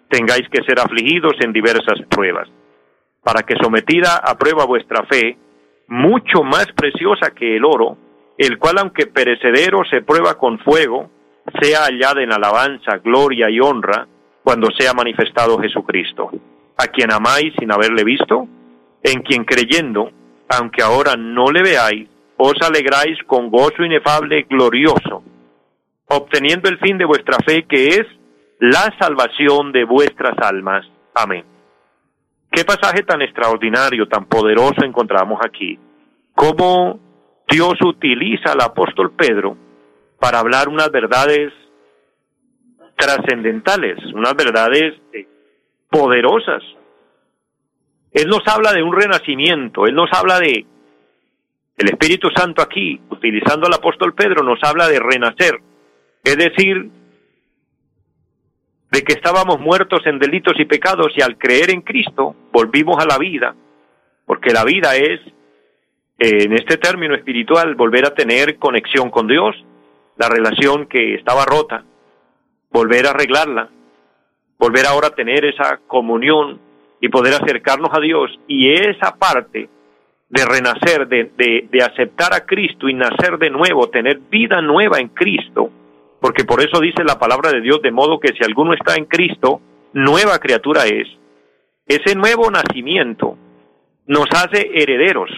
tengáis 0.09 0.47
que 0.49 0.63
ser 0.63 0.79
afligidos 0.79 1.33
en 1.41 1.53
diversas 1.53 2.01
pruebas, 2.09 2.47
para 3.23 3.43
que 3.43 3.55
sometida 3.61 4.17
a 4.17 4.37
prueba 4.37 4.65
vuestra 4.65 5.05
fe, 5.05 5.37
mucho 5.87 6.43
más 6.43 6.67
preciosa 6.75 7.31
que 7.31 7.57
el 7.57 7.65
oro, 7.65 7.97
el 8.37 8.57
cual 8.57 8.77
aunque 8.79 9.07
perecedero 9.07 9.83
se 9.89 10.01
prueba 10.01 10.37
con 10.37 10.59
fuego, 10.59 11.09
sea 11.61 11.85
hallada 11.85 12.21
en 12.21 12.31
alabanza, 12.31 12.97
gloria 13.03 13.49
y 13.49 13.59
honra, 13.59 14.07
cuando 14.43 14.69
sea 14.77 14.93
manifestado 14.93 15.59
Jesucristo, 15.59 16.29
a 16.77 16.87
quien 16.87 17.11
amáis 17.11 17.53
sin 17.59 17.71
haberle 17.71 18.03
visto, 18.03 18.47
en 19.07 19.21
quien 19.21 19.45
creyendo, 19.45 20.11
aunque 20.49 20.83
ahora 20.83 21.15
no 21.15 21.49
le 21.51 21.63
veáis, 21.63 22.09
os 22.37 22.55
alegráis 22.61 23.17
con 23.25 23.49
gozo 23.49 23.83
inefable, 23.83 24.45
glorioso, 24.49 25.23
obteniendo 26.07 26.69
el 26.69 26.77
fin 26.79 26.97
de 26.97 27.05
vuestra 27.05 27.37
fe, 27.45 27.65
que 27.67 27.87
es 27.87 28.05
la 28.59 28.93
salvación 28.99 29.71
de 29.71 29.85
vuestras 29.85 30.37
almas. 30.39 30.85
Amén. 31.15 31.45
Qué 32.51 32.63
pasaje 32.65 33.03
tan 33.03 33.21
extraordinario, 33.21 34.07
tan 34.07 34.25
poderoso 34.25 34.83
encontramos 34.83 35.39
aquí. 35.45 35.79
Cómo 36.35 36.99
Dios 37.49 37.75
utiliza 37.81 38.51
al 38.51 38.61
apóstol 38.61 39.13
Pedro 39.15 39.57
para 40.19 40.39
hablar 40.39 40.67
unas 40.67 40.91
verdades 40.91 41.53
trascendentales, 42.97 43.97
unas 44.13 44.35
verdades 44.35 44.95
eh, 45.13 45.27
poderosas. 45.89 46.63
Él 48.17 48.29
nos 48.29 48.41
habla 48.47 48.73
de 48.73 48.81
un 48.81 48.95
renacimiento, 48.95 49.85
Él 49.85 49.93
nos 49.93 50.11
habla 50.11 50.39
de 50.39 50.65
el 51.77 51.87
Espíritu 51.87 52.29
Santo 52.35 52.63
aquí, 52.63 52.99
utilizando 53.11 53.67
al 53.67 53.73
apóstol 53.75 54.15
Pedro, 54.15 54.43
nos 54.43 54.57
habla 54.63 54.87
de 54.87 54.99
renacer, 54.99 55.59
es 56.23 56.35
decir, 56.35 56.89
de 58.89 59.01
que 59.03 59.13
estábamos 59.13 59.59
muertos 59.59 60.01
en 60.07 60.17
delitos 60.17 60.55
y 60.57 60.65
pecados 60.65 61.13
y 61.15 61.21
al 61.21 61.37
creer 61.37 61.69
en 61.69 61.81
Cristo 61.81 62.35
volvimos 62.51 62.97
a 62.97 63.05
la 63.05 63.19
vida, 63.19 63.53
porque 64.25 64.51
la 64.51 64.63
vida 64.63 64.95
es, 64.95 65.19
eh, 66.17 66.45
en 66.45 66.53
este 66.53 66.77
término 66.77 67.13
espiritual, 67.13 67.75
volver 67.75 68.07
a 68.07 68.15
tener 68.15 68.57
conexión 68.57 69.11
con 69.11 69.27
Dios, 69.27 69.55
la 70.15 70.27
relación 70.27 70.87
que 70.87 71.13
estaba 71.13 71.45
rota, 71.45 71.83
volver 72.71 73.05
a 73.05 73.11
arreglarla, 73.11 73.69
volver 74.57 74.87
ahora 74.87 75.09
a 75.09 75.15
tener 75.15 75.45
esa 75.45 75.81
comunión 75.85 76.65
y 76.99 77.09
poder 77.09 77.33
acercarnos 77.33 77.89
a 77.93 77.99
Dios 77.99 78.31
y 78.47 78.73
esa 78.73 79.15
parte 79.15 79.69
de 80.29 80.45
renacer, 80.45 81.07
de, 81.07 81.31
de, 81.69 81.83
aceptar 81.83 82.33
a 82.33 82.45
Cristo 82.45 82.89
y 82.89 82.93
nacer 82.93 83.37
de 83.37 83.49
nuevo, 83.49 83.89
tener 83.89 84.19
vida 84.29 84.61
nueva 84.61 84.99
en 84.99 85.09
Cristo, 85.09 85.69
porque 86.19 86.43
por 86.43 86.61
eso 86.61 86.81
dice 86.81 87.03
la 87.05 87.17
palabra 87.17 87.51
de 87.51 87.61
Dios, 87.61 87.81
de 87.81 87.91
modo 87.91 88.19
que 88.19 88.33
si 88.33 88.43
alguno 88.43 88.73
está 88.73 88.95
en 88.95 89.05
Cristo, 89.05 89.61
nueva 89.93 90.39
criatura 90.39 90.85
es. 90.85 91.07
Ese 91.85 92.15
nuevo 92.15 92.51
nacimiento 92.51 93.37
nos 94.07 94.25
hace 94.31 94.69
herederos, 94.73 95.29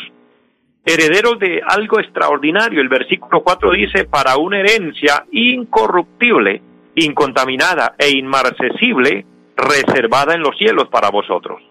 herederos 0.84 1.38
de 1.40 1.62
algo 1.64 2.00
extraordinario. 2.00 2.82
El 2.82 2.90
versículo 2.90 3.44
4 3.44 3.72
dice, 3.74 4.06
para 4.06 4.38
una 4.38 4.60
herencia 4.60 5.26
incorruptible, 5.32 6.64
incontaminada 6.96 7.94
e 8.00 8.10
inmarcesible, 8.18 9.26
reservada 9.60 10.34
en 10.34 10.42
los 10.42 10.58
cielos 10.58 10.88
para 10.90 11.10
vosotros. 11.10 11.62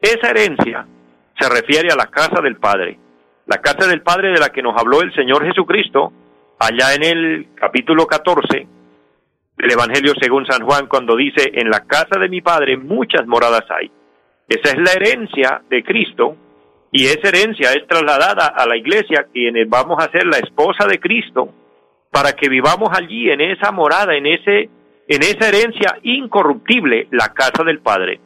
Esa 0.00 0.30
herencia 0.30 0.86
se 1.38 1.48
refiere 1.48 1.90
a 1.90 1.96
la 1.96 2.06
casa 2.06 2.40
del 2.40 2.56
Padre, 2.56 2.98
la 3.46 3.58
casa 3.58 3.86
del 3.88 4.02
Padre 4.02 4.32
de 4.32 4.40
la 4.40 4.50
que 4.50 4.62
nos 4.62 4.78
habló 4.78 5.00
el 5.00 5.14
Señor 5.14 5.44
Jesucristo 5.46 6.12
allá 6.58 6.94
en 6.94 7.04
el 7.04 7.48
capítulo 7.54 8.06
14 8.06 8.66
del 9.56 9.70
Evangelio 9.70 10.12
según 10.20 10.46
San 10.46 10.64
Juan 10.64 10.86
cuando 10.86 11.16
dice, 11.16 11.50
en 11.54 11.68
la 11.68 11.80
casa 11.80 12.18
de 12.18 12.28
mi 12.28 12.40
Padre 12.40 12.76
muchas 12.76 13.26
moradas 13.26 13.64
hay. 13.70 13.90
Esa 14.48 14.70
es 14.70 14.78
la 14.78 14.92
herencia 14.92 15.62
de 15.68 15.82
Cristo 15.82 16.36
y 16.90 17.06
esa 17.06 17.28
herencia 17.28 17.72
es 17.72 17.86
trasladada 17.86 18.46
a 18.46 18.66
la 18.66 18.76
iglesia, 18.76 19.26
quienes 19.32 19.68
vamos 19.68 20.02
a 20.02 20.10
ser 20.10 20.26
la 20.26 20.38
esposa 20.38 20.86
de 20.86 20.98
Cristo, 20.98 21.52
para 22.10 22.32
que 22.32 22.48
vivamos 22.48 22.88
allí 22.96 23.30
en 23.30 23.40
esa 23.40 23.72
morada, 23.72 24.14
en 24.14 24.26
ese 24.26 24.70
en 25.08 25.22
esa 25.22 25.48
herencia 25.48 25.98
incorruptible, 26.02 27.08
la 27.10 27.32
casa 27.32 27.64
del 27.64 27.80
Padre. 27.80 28.20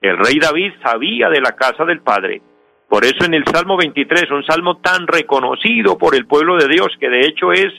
El 0.00 0.18
rey 0.18 0.38
David 0.40 0.72
sabía 0.82 1.30
de 1.30 1.40
la 1.40 1.52
casa 1.52 1.84
del 1.84 2.00
Padre. 2.00 2.42
Por 2.88 3.04
eso 3.04 3.24
en 3.24 3.34
el 3.34 3.44
Salmo 3.44 3.76
23, 3.76 4.30
un 4.32 4.44
salmo 4.44 4.78
tan 4.78 5.06
reconocido 5.06 5.96
por 5.96 6.14
el 6.14 6.26
pueblo 6.26 6.56
de 6.56 6.68
Dios, 6.68 6.88
que 6.98 7.08
de 7.08 7.20
hecho 7.20 7.52
es 7.52 7.72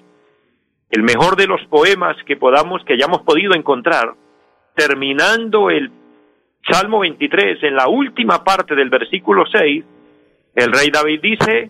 el 0.89 1.03
mejor 1.03 1.35
de 1.35 1.47
los 1.47 1.61
poemas 1.65 2.15
que 2.25 2.37
podamos, 2.37 2.83
que 2.85 2.93
hayamos 2.93 3.21
podido 3.23 3.53
encontrar, 3.53 4.15
terminando 4.75 5.69
el 5.69 5.91
Salmo 6.69 6.99
23, 6.99 7.63
en 7.63 7.75
la 7.75 7.87
última 7.87 8.43
parte 8.43 8.75
del 8.75 8.89
versículo 8.89 9.45
6, 9.45 9.83
el 10.55 10.71
rey 10.71 10.89
David 10.89 11.19
dice, 11.21 11.69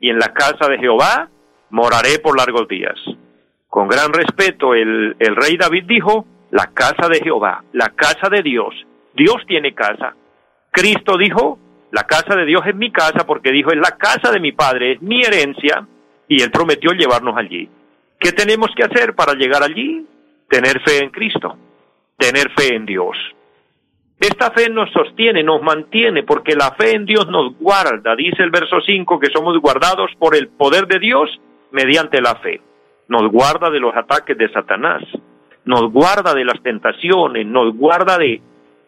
y 0.00 0.10
en 0.10 0.18
la 0.18 0.32
casa 0.32 0.68
de 0.68 0.78
Jehová 0.78 1.28
moraré 1.70 2.18
por 2.20 2.36
largos 2.36 2.66
días. 2.68 2.94
Con 3.72 3.88
gran 3.88 4.12
respeto, 4.12 4.74
el, 4.74 5.16
rey 5.18 5.56
David 5.56 5.84
dijo, 5.86 6.26
la 6.50 6.66
casa 6.74 7.08
de 7.08 7.20
Jehová, 7.20 7.64
la 7.72 7.88
casa 7.88 8.28
de 8.28 8.42
Dios. 8.42 8.74
Dios 9.14 9.36
tiene 9.46 9.72
casa. 9.72 10.14
Cristo 10.70 11.16
dijo, 11.16 11.58
la 11.90 12.02
casa 12.02 12.36
de 12.36 12.44
Dios 12.44 12.60
es 12.66 12.74
mi 12.74 12.92
casa 12.92 13.24
porque 13.26 13.50
dijo, 13.50 13.70
es 13.70 13.78
la 13.78 13.96
casa 13.96 14.30
de 14.30 14.40
mi 14.40 14.52
Padre, 14.52 14.92
es 14.92 15.00
mi 15.00 15.22
herencia, 15.22 15.88
y 16.28 16.42
Él 16.42 16.50
prometió 16.50 16.92
llevarnos 16.92 17.34
allí. 17.34 17.66
¿Qué 18.20 18.32
tenemos 18.32 18.68
que 18.76 18.84
hacer 18.84 19.14
para 19.14 19.32
llegar 19.32 19.62
allí? 19.62 20.06
Tener 20.50 20.78
fe 20.82 21.02
en 21.02 21.08
Cristo, 21.08 21.56
tener 22.18 22.50
fe 22.50 22.74
en 22.74 22.84
Dios. 22.84 23.16
Esta 24.20 24.50
fe 24.50 24.68
nos 24.68 24.92
sostiene, 24.92 25.42
nos 25.42 25.62
mantiene, 25.62 26.24
porque 26.24 26.54
la 26.56 26.72
fe 26.72 26.94
en 26.94 27.06
Dios 27.06 27.26
nos 27.28 27.56
guarda. 27.58 28.14
Dice 28.16 28.42
el 28.42 28.50
verso 28.50 28.82
5 28.84 29.18
que 29.18 29.30
somos 29.32 29.58
guardados 29.62 30.10
por 30.18 30.36
el 30.36 30.48
poder 30.48 30.86
de 30.86 30.98
Dios 30.98 31.30
mediante 31.70 32.20
la 32.20 32.34
fe 32.34 32.60
nos 33.12 33.30
guarda 33.30 33.68
de 33.68 33.78
los 33.78 33.94
ataques 33.94 34.38
de 34.38 34.50
Satanás, 34.50 35.02
nos 35.66 35.92
guarda 35.92 36.32
de 36.32 36.46
las 36.46 36.60
tentaciones, 36.62 37.46
nos 37.46 37.76
guarda 37.76 38.16
de, 38.16 38.40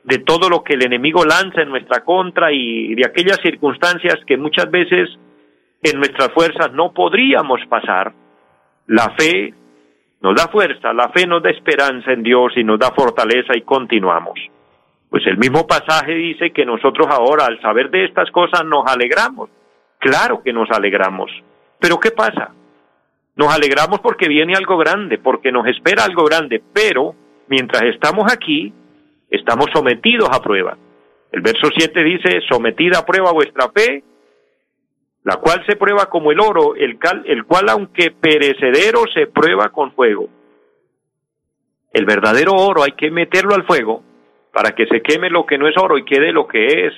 de 0.03 0.19
todo 0.21 0.49
lo 0.49 0.65
que 0.65 0.75
el 0.75 0.85
enemigo 0.85 1.25
lanza 1.27 1.61
en 1.61 1.69
nuestra 1.69 2.03
contra 2.03 2.51
y 2.51 2.95
de 2.95 3.07
aquellas 3.07 3.39
circunstancias 3.43 4.17
que 4.27 4.39
muchas 4.39 4.71
veces 4.71 5.11
en 5.83 5.99
nuestras 5.99 6.33
fuerzas 6.33 6.73
no 6.73 6.93
podríamos 6.93 7.61
pasar. 7.69 8.15
La 8.87 9.11
fe 9.11 9.53
nos 10.23 10.35
da 10.35 10.49
fuerza, 10.49 10.95
la 10.95 11.11
fe 11.11 11.27
nos 11.27 11.43
da 11.43 11.51
esperanza 11.51 12.11
en 12.11 12.23
Dios 12.23 12.55
y 12.57 12.65
nos 12.65 12.79
da 12.79 12.93
fortaleza 12.93 13.55
y 13.55 13.61
continuamos. 13.61 14.41
Pues 15.11 15.27
el 15.27 15.37
mismo 15.37 15.67
pasaje 15.67 16.15
dice 16.15 16.51
que 16.51 16.65
nosotros 16.65 17.09
ahora 17.11 17.45
al 17.45 17.61
saber 17.61 17.91
de 17.91 18.07
estas 18.07 18.31
cosas 18.31 18.65
nos 18.65 18.87
alegramos. 18.87 19.51
Claro 19.99 20.43
que 20.43 20.53
nos 20.55 20.71
alegramos. 20.71 21.31
Pero 21.79 22.01
¿qué 22.01 22.11
pasa? 22.11 22.53
Nos 23.37 23.53
alegramos 23.53 24.01
porque 24.01 24.29
viene 24.29 24.55
algo 24.55 24.77
grande, 24.77 25.19
porque 25.19 25.51
nos 25.51 25.67
espera 25.67 26.05
algo 26.05 26.25
grande, 26.25 26.63
pero 26.73 27.15
mientras 27.49 27.83
estamos 27.85 28.33
aquí, 28.33 28.73
estamos 29.29 29.67
sometidos 29.73 30.29
a 30.31 30.41
prueba. 30.41 30.77
El 31.33 31.41
verso 31.41 31.69
7 31.77 32.05
dice, 32.05 32.41
sometida 32.49 32.99
a 33.01 33.07
prueba 33.07 33.33
vuestra 33.33 33.69
fe, 33.71 34.05
la 35.25 35.37
cual 35.37 35.65
se 35.67 35.75
prueba 35.75 36.07
como 36.07 36.31
el 36.31 36.39
oro, 36.39 36.77
el, 36.77 36.99
el 37.25 37.45
cual 37.45 37.69
aunque 37.71 38.13
perecedero 38.13 39.05
se 39.13 39.27
prueba 39.27 39.71
con 39.71 39.93
fuego. 39.93 40.29
El 41.93 42.05
verdadero 42.05 42.53
oro 42.53 42.83
hay 42.85 42.93
que 42.93 43.11
meterlo 43.11 43.55
al 43.55 43.65
fuego 43.65 44.05
para 44.53 44.73
que 44.73 44.87
se 44.87 45.03
queme 45.03 45.31
lo 45.31 45.47
que 45.47 45.59
no 45.59 45.67
es 45.67 45.77
oro 45.77 45.99
y 45.99 46.05
quede 46.05 46.33
lo 46.33 46.47
que 46.47 46.87
es 46.87 46.93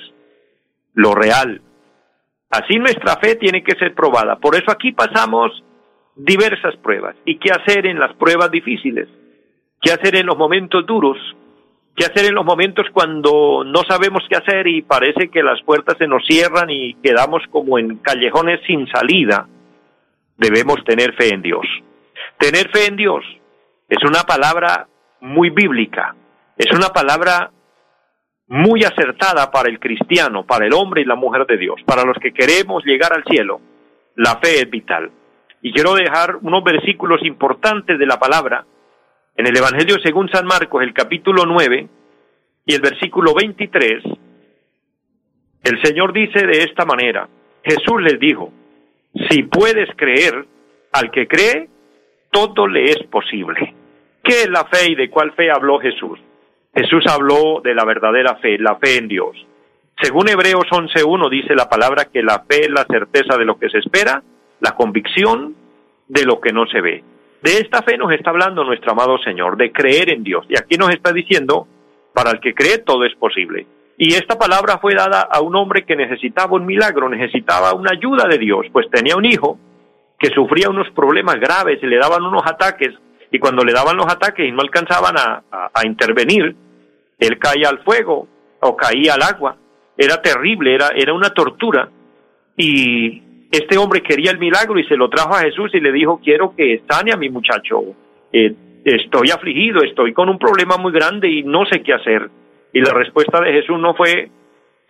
lo 0.93 1.15
real. 1.15 1.61
Así 2.49 2.77
nuestra 2.77 3.17
fe 3.17 3.35
tiene 3.35 3.63
que 3.63 3.77
ser 3.77 3.93
probada. 3.93 4.37
Por 4.37 4.55
eso 4.55 4.71
aquí 4.71 4.91
pasamos 4.91 5.63
diversas 6.17 6.75
pruebas. 6.77 7.15
¿Y 7.25 7.37
qué 7.37 7.51
hacer 7.51 7.85
en 7.85 7.99
las 7.99 8.13
pruebas 8.15 8.51
difíciles? 8.51 9.07
¿Qué 9.81 9.91
hacer 9.91 10.15
en 10.15 10.25
los 10.25 10.37
momentos 10.37 10.85
duros? 10.85 11.17
¿Qué 11.95 12.05
hacer 12.05 12.25
en 12.25 12.35
los 12.35 12.45
momentos 12.45 12.85
cuando 12.93 13.63
no 13.63 13.81
sabemos 13.87 14.23
qué 14.29 14.37
hacer 14.37 14.67
y 14.67 14.81
parece 14.81 15.29
que 15.29 15.41
las 15.41 15.61
puertas 15.63 15.97
se 15.97 16.07
nos 16.07 16.25
cierran 16.25 16.69
y 16.69 16.93
quedamos 16.95 17.41
como 17.49 17.79
en 17.79 17.97
callejones 17.97 18.59
sin 18.67 18.87
salida? 18.87 19.47
Debemos 20.37 20.83
tener 20.85 21.15
fe 21.15 21.33
en 21.33 21.41
Dios. 21.41 21.65
Tener 22.37 22.69
fe 22.69 22.85
en 22.87 22.97
Dios 22.97 23.23
es 23.89 24.03
una 24.03 24.23
palabra 24.23 24.87
muy 25.21 25.49
bíblica, 25.49 26.15
es 26.55 26.71
una 26.71 26.89
palabra 26.89 27.51
muy 28.47 28.83
acertada 28.83 29.51
para 29.51 29.69
el 29.69 29.79
cristiano, 29.79 30.45
para 30.45 30.65
el 30.65 30.73
hombre 30.73 31.01
y 31.01 31.05
la 31.05 31.15
mujer 31.15 31.45
de 31.47 31.57
Dios, 31.57 31.81
para 31.85 32.03
los 32.03 32.17
que 32.21 32.31
queremos 32.31 32.83
llegar 32.85 33.11
al 33.13 33.23
cielo. 33.23 33.59
La 34.15 34.37
fe 34.37 34.59
es 34.61 34.69
vital. 34.69 35.11
Y 35.61 35.71
quiero 35.71 35.95
dejar 35.95 36.37
unos 36.41 36.63
versículos 36.63 37.23
importantes 37.23 37.97
de 37.97 38.05
la 38.05 38.19
palabra 38.19 38.65
en 39.35 39.47
el 39.47 39.57
Evangelio 39.57 39.97
según 40.03 40.29
San 40.29 40.45
Marcos, 40.45 40.83
el 40.83 40.93
capítulo 40.93 41.45
9 41.45 41.87
y 42.65 42.73
el 42.73 42.81
versículo 42.81 43.33
23. 43.33 44.03
El 45.63 45.81
Señor 45.83 46.13
dice 46.13 46.45
de 46.45 46.63
esta 46.63 46.85
manera, 46.85 47.27
Jesús 47.63 48.01
les 48.01 48.19
dijo, 48.19 48.51
si 49.29 49.43
puedes 49.43 49.89
creer, 49.95 50.45
al 50.93 51.11
que 51.11 51.27
cree, 51.27 51.69
todo 52.31 52.67
le 52.67 52.85
es 52.85 53.03
posible. 53.09 53.75
¿Qué 54.23 54.41
es 54.43 54.49
la 54.49 54.65
fe 54.65 54.91
y 54.91 54.95
de 54.95 55.09
cuál 55.09 55.33
fe 55.33 55.51
habló 55.51 55.79
Jesús? 55.79 56.19
Jesús 56.75 57.03
habló 57.07 57.61
de 57.63 57.73
la 57.73 57.85
verdadera 57.85 58.35
fe, 58.35 58.57
la 58.59 58.75
fe 58.75 58.97
en 58.97 59.07
Dios. 59.07 59.35
Según 60.01 60.29
Hebreos 60.29 60.65
11.1 60.69 61.29
dice 61.29 61.55
la 61.55 61.69
palabra 61.69 62.05
que 62.05 62.21
la 62.21 62.43
fe 62.47 62.61
es 62.61 62.69
la 62.69 62.85
certeza 62.85 63.37
de 63.37 63.45
lo 63.45 63.57
que 63.57 63.69
se 63.69 63.79
espera 63.79 64.21
la 64.59 64.71
convicción 64.71 65.55
de 66.07 66.25
lo 66.25 66.39
que 66.39 66.51
no 66.51 66.65
se 66.67 66.81
ve. 66.81 67.03
De 67.41 67.57
esta 67.57 67.83
fe 67.83 67.97
nos 67.97 68.11
está 68.11 68.31
hablando 68.31 68.63
nuestro 68.63 68.91
amado 68.91 69.17
Señor, 69.19 69.57
de 69.57 69.71
creer 69.71 70.11
en 70.11 70.23
Dios. 70.23 70.45
Y 70.49 70.57
aquí 70.57 70.77
nos 70.77 70.89
está 70.89 71.13
diciendo, 71.13 71.67
para 72.13 72.31
el 72.31 72.39
que 72.39 72.53
cree 72.53 72.79
todo 72.79 73.05
es 73.05 73.15
posible. 73.15 73.67
Y 73.97 74.13
esta 74.13 74.37
palabra 74.37 74.79
fue 74.79 74.93
dada 74.93 75.21
a 75.21 75.41
un 75.41 75.55
hombre 75.55 75.85
que 75.85 75.95
necesitaba 75.95 76.55
un 76.55 76.65
milagro, 76.65 77.09
necesitaba 77.09 77.73
una 77.73 77.91
ayuda 77.91 78.27
de 78.27 78.37
Dios, 78.37 78.65
pues 78.71 78.89
tenía 78.91 79.15
un 79.15 79.25
hijo 79.25 79.59
que 80.19 80.29
sufría 80.29 80.69
unos 80.69 80.89
problemas 80.91 81.35
graves, 81.39 81.79
se 81.79 81.87
le 81.87 81.97
daban 81.97 82.23
unos 82.23 82.43
ataques 82.45 82.93
y 83.31 83.39
cuando 83.39 83.63
le 83.63 83.73
daban 83.73 83.97
los 83.97 84.07
ataques 84.07 84.47
y 84.47 84.51
no 84.51 84.61
alcanzaban 84.61 85.15
a, 85.17 85.43
a 85.73 85.85
intervenir, 85.85 86.55
él 87.19 87.39
caía 87.39 87.69
al 87.69 87.83
fuego 87.83 88.27
o 88.61 88.75
caía 88.75 89.15
al 89.15 89.23
agua. 89.23 89.57
Era 89.97 90.21
terrible, 90.21 90.75
era, 90.75 90.89
era 90.95 91.13
una 91.13 91.31
tortura. 91.31 91.89
Y 92.55 93.21
este 93.51 93.77
hombre 93.77 94.01
quería 94.01 94.31
el 94.31 94.39
milagro 94.39 94.79
y 94.79 94.85
se 94.85 94.97
lo 94.97 95.09
trajo 95.09 95.35
a 95.35 95.41
Jesús 95.41 95.73
y 95.73 95.79
le 95.79 95.91
dijo, 95.91 96.19
quiero 96.23 96.53
que 96.55 96.81
sane 96.89 97.13
a 97.13 97.17
mi 97.17 97.29
muchacho. 97.29 97.81
Eh, 98.33 98.53
estoy 98.83 99.29
afligido, 99.29 99.81
estoy 99.83 100.13
con 100.13 100.29
un 100.29 100.37
problema 100.37 100.77
muy 100.77 100.91
grande 100.91 101.29
y 101.29 101.43
no 101.43 101.65
sé 101.65 101.81
qué 101.81 101.93
hacer. 101.93 102.29
Y 102.73 102.81
la 102.81 102.93
respuesta 102.93 103.41
de 103.41 103.53
Jesús 103.53 103.79
no 103.79 103.93
fue, 103.93 104.29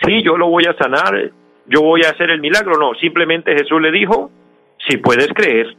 sí, 0.01 0.23
yo 0.23 0.37
lo 0.37 0.47
voy 0.47 0.65
a 0.65 0.75
sanar, 0.77 1.31
yo 1.67 1.81
voy 1.81 2.01
a 2.03 2.09
hacer 2.09 2.29
el 2.29 2.41
milagro. 2.41 2.77
No, 2.79 2.95
simplemente 2.95 3.53
Jesús 3.53 3.81
le 3.81 3.91
dijo, 3.91 4.31
si 4.87 4.97
puedes 4.97 5.27
creer, 5.33 5.75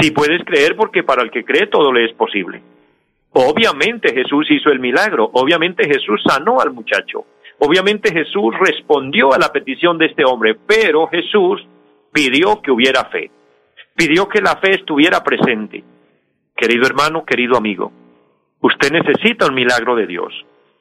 si 0.00 0.10
puedes 0.10 0.44
creer 0.44 0.76
porque 0.76 1.02
para 1.02 1.22
el 1.22 1.30
que 1.30 1.44
cree 1.44 1.66
todo 1.66 1.92
le 1.92 2.04
es 2.04 2.12
posible. 2.12 2.62
Obviamente 3.32 4.14
Jesús 4.14 4.46
hizo 4.50 4.70
el 4.70 4.80
milagro, 4.80 5.28
obviamente 5.34 5.86
Jesús 5.86 6.22
sanó 6.26 6.58
al 6.60 6.72
muchacho, 6.72 7.26
obviamente 7.58 8.10
Jesús 8.10 8.54
respondió 8.58 9.34
a 9.34 9.38
la 9.38 9.52
petición 9.52 9.98
de 9.98 10.06
este 10.06 10.24
hombre, 10.24 10.56
pero 10.66 11.06
Jesús 11.08 11.66
pidió 12.16 12.62
que 12.62 12.70
hubiera 12.70 13.04
fe, 13.10 13.30
pidió 13.94 14.26
que 14.26 14.40
la 14.40 14.56
fe 14.56 14.76
estuviera 14.76 15.22
presente. 15.22 15.84
Querido 16.56 16.86
hermano, 16.86 17.26
querido 17.26 17.58
amigo, 17.58 17.92
usted 18.62 18.90
necesita 18.90 19.44
un 19.46 19.54
milagro 19.54 19.94
de 19.94 20.06
Dios, 20.06 20.32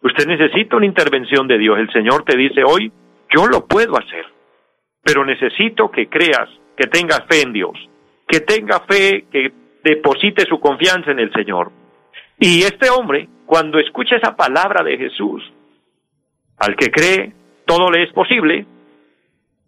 usted 0.02 0.28
necesita 0.28 0.78
una 0.78 0.86
intervención 0.86 1.46
de 1.46 1.58
Dios. 1.58 1.78
El 1.78 1.92
Señor 1.92 2.24
te 2.24 2.38
dice 2.38 2.64
hoy, 2.64 2.90
yo 3.36 3.48
lo 3.48 3.66
puedo 3.66 3.98
hacer, 3.98 4.26
pero 5.04 5.26
necesito 5.26 5.92
que 5.92 6.08
creas, 6.08 6.48
que 6.78 6.88
tengas 6.88 7.26
fe 7.28 7.42
en 7.42 7.52
Dios, 7.52 7.78
que 8.26 8.40
tenga 8.40 8.80
fe, 8.88 9.26
que 9.30 9.52
deposite 9.84 10.46
su 10.46 10.62
confianza 10.62 11.12
en 11.12 11.20
el 11.20 11.34
Señor. 11.34 11.70
Y 12.40 12.62
este 12.62 12.90
hombre, 12.90 13.28
cuando 13.46 13.78
escucha 13.78 14.16
esa 14.16 14.38
palabra 14.38 14.86
de 14.86 14.98
Jesús, 14.98 15.44
al 16.60 16.78
que 16.78 16.92
cree, 16.92 17.34
todo 17.66 17.92
le 17.92 18.04
es 18.04 18.14
posible, 18.14 18.66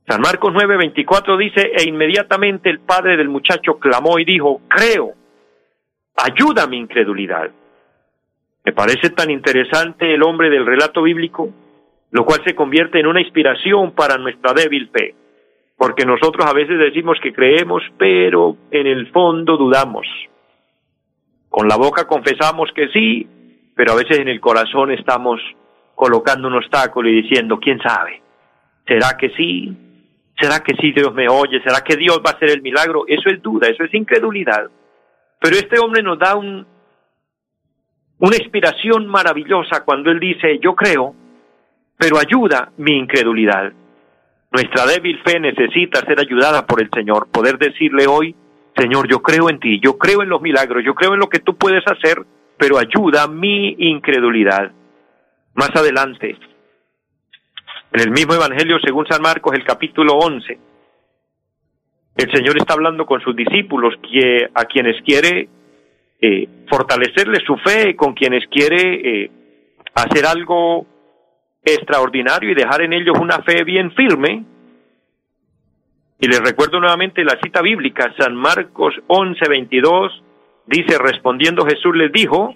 San 0.08 0.22
Marcos 0.22 0.54
9:24 0.54 1.38
dice, 1.38 1.72
e 1.76 1.84
inmediatamente 1.84 2.70
el 2.70 2.80
padre 2.80 3.18
del 3.18 3.28
muchacho 3.28 3.78
clamó 3.78 4.18
y 4.20 4.24
dijo, 4.24 4.62
creo, 4.70 5.14
ayuda 6.16 6.66
mi 6.66 6.78
incredulidad. 6.78 7.52
Me 8.64 8.72
parece 8.72 9.10
tan 9.10 9.30
interesante 9.30 10.14
el 10.14 10.24
hombre 10.24 10.50
del 10.50 10.66
relato 10.66 11.02
bíblico, 11.02 11.50
lo 12.12 12.24
cual 12.24 12.42
se 12.46 12.56
convierte 12.56 13.02
en 13.02 13.08
una 13.08 13.20
inspiración 13.20 13.92
para 13.92 14.18
nuestra 14.18 14.54
débil 14.54 14.90
fe, 14.94 15.14
porque 15.78 16.06
nosotros 16.06 16.46
a 16.50 16.54
veces 16.54 16.80
decimos 16.80 17.18
que 17.22 17.34
creemos, 17.34 17.84
pero 17.98 18.56
en 18.72 18.88
el 18.88 19.12
fondo 19.12 19.58
dudamos. 19.58 20.08
Con 21.50 21.68
la 21.68 21.76
boca 21.76 22.08
confesamos 22.08 22.72
que 22.74 22.88
sí, 22.90 23.28
pero 23.76 23.92
a 23.92 23.96
veces 23.96 24.20
en 24.20 24.30
el 24.30 24.40
corazón 24.40 24.92
estamos 24.92 25.42
colocando 25.96 26.48
un 26.48 26.56
obstáculo 26.56 27.10
y 27.10 27.24
diciendo, 27.24 27.60
¿quién 27.60 27.80
sabe? 27.80 28.22
¿Será 28.88 29.18
que 29.18 29.32
sí? 29.32 29.76
¿Será 30.40 30.60
que 30.64 30.76
sí 30.80 30.92
Dios 30.92 31.14
me 31.14 31.28
oye? 31.28 31.62
¿Será 31.64 31.82
que 31.82 31.96
Dios 31.96 32.22
va 32.26 32.32
a 32.32 32.34
hacer 32.34 32.52
el 32.52 32.62
milagro? 32.62 33.06
Eso 33.08 33.30
es 33.30 33.42
duda, 33.42 33.68
eso 33.68 33.84
es 33.84 33.94
incredulidad. 33.94 34.70
Pero 35.40 35.56
este 35.56 35.80
hombre 35.80 36.04
nos 36.04 36.20
da 36.20 36.36
un, 36.36 36.66
una 38.20 38.36
inspiración 38.36 39.08
maravillosa 39.08 39.84
cuando 39.84 40.12
él 40.12 40.20
dice, 40.20 40.60
yo 40.60 40.76
creo, 40.76 41.16
pero 41.98 42.18
ayuda 42.18 42.72
mi 42.78 42.98
incredulidad. 42.98 43.74
Nuestra 44.52 44.86
débil 44.86 45.20
fe 45.24 45.40
necesita 45.40 46.02
ser 46.02 46.20
ayudada 46.20 46.66
por 46.66 46.82
el 46.82 46.90
Señor, 46.94 47.28
poder 47.32 47.58
decirle 47.58 48.08
hoy, 48.08 48.36
Señor, 48.76 49.08
yo 49.10 49.22
creo 49.22 49.50
en 49.50 49.60
ti, 49.60 49.80
yo 49.84 49.98
creo 49.98 50.22
en 50.22 50.30
los 50.30 50.42
milagros, 50.42 50.84
yo 50.86 50.94
creo 50.94 51.14
en 51.14 51.20
lo 51.20 51.30
que 51.30 51.40
tú 51.40 51.58
puedes 51.58 51.84
hacer, 51.88 52.24
pero 52.58 52.78
ayuda 52.78 53.28
mi 53.28 53.76
incredulidad. 53.80 54.72
Más 55.56 55.72
adelante, 55.76 56.38
en 57.92 58.02
el 58.02 58.12
mismo 58.12 58.34
Evangelio 58.34 58.78
según 58.84 59.08
San 59.08 59.22
Marcos, 59.22 59.54
el 59.56 59.64
capítulo 59.64 60.14
11, 60.18 60.60
el 62.18 62.32
Señor 62.32 62.58
está 62.58 62.74
hablando 62.74 63.06
con 63.06 63.22
sus 63.22 63.36
discípulos 63.36 63.94
que, 64.02 64.50
a 64.54 64.66
quienes 64.66 65.02
quiere 65.04 65.48
eh, 66.20 66.50
fortalecerle 66.68 67.40
su 67.46 67.56
fe, 67.58 67.96
con 67.96 68.14
quienes 68.14 68.44
quiere 68.48 69.24
eh, 69.24 69.32
hacer 69.94 70.26
algo 70.26 70.86
extraordinario 71.64 72.52
y 72.52 72.56
dejar 72.56 72.82
en 72.82 72.94
ellos 72.94 73.16
una 73.20 73.44
fe 73.44 73.64
bien 73.64 73.92
firme. 73.92 74.44
Y 76.20 76.28
les 76.28 76.40
recuerdo 76.40 76.80
nuevamente 76.80 77.24
la 77.24 77.38
cita 77.44 77.62
bíblica, 77.62 78.12
San 78.18 78.36
Marcos 78.36 78.96
11, 79.06 79.48
22, 79.48 80.24
dice, 80.66 80.98
respondiendo 80.98 81.66
Jesús 81.66 81.96
les 81.96 82.12
dijo, 82.12 82.56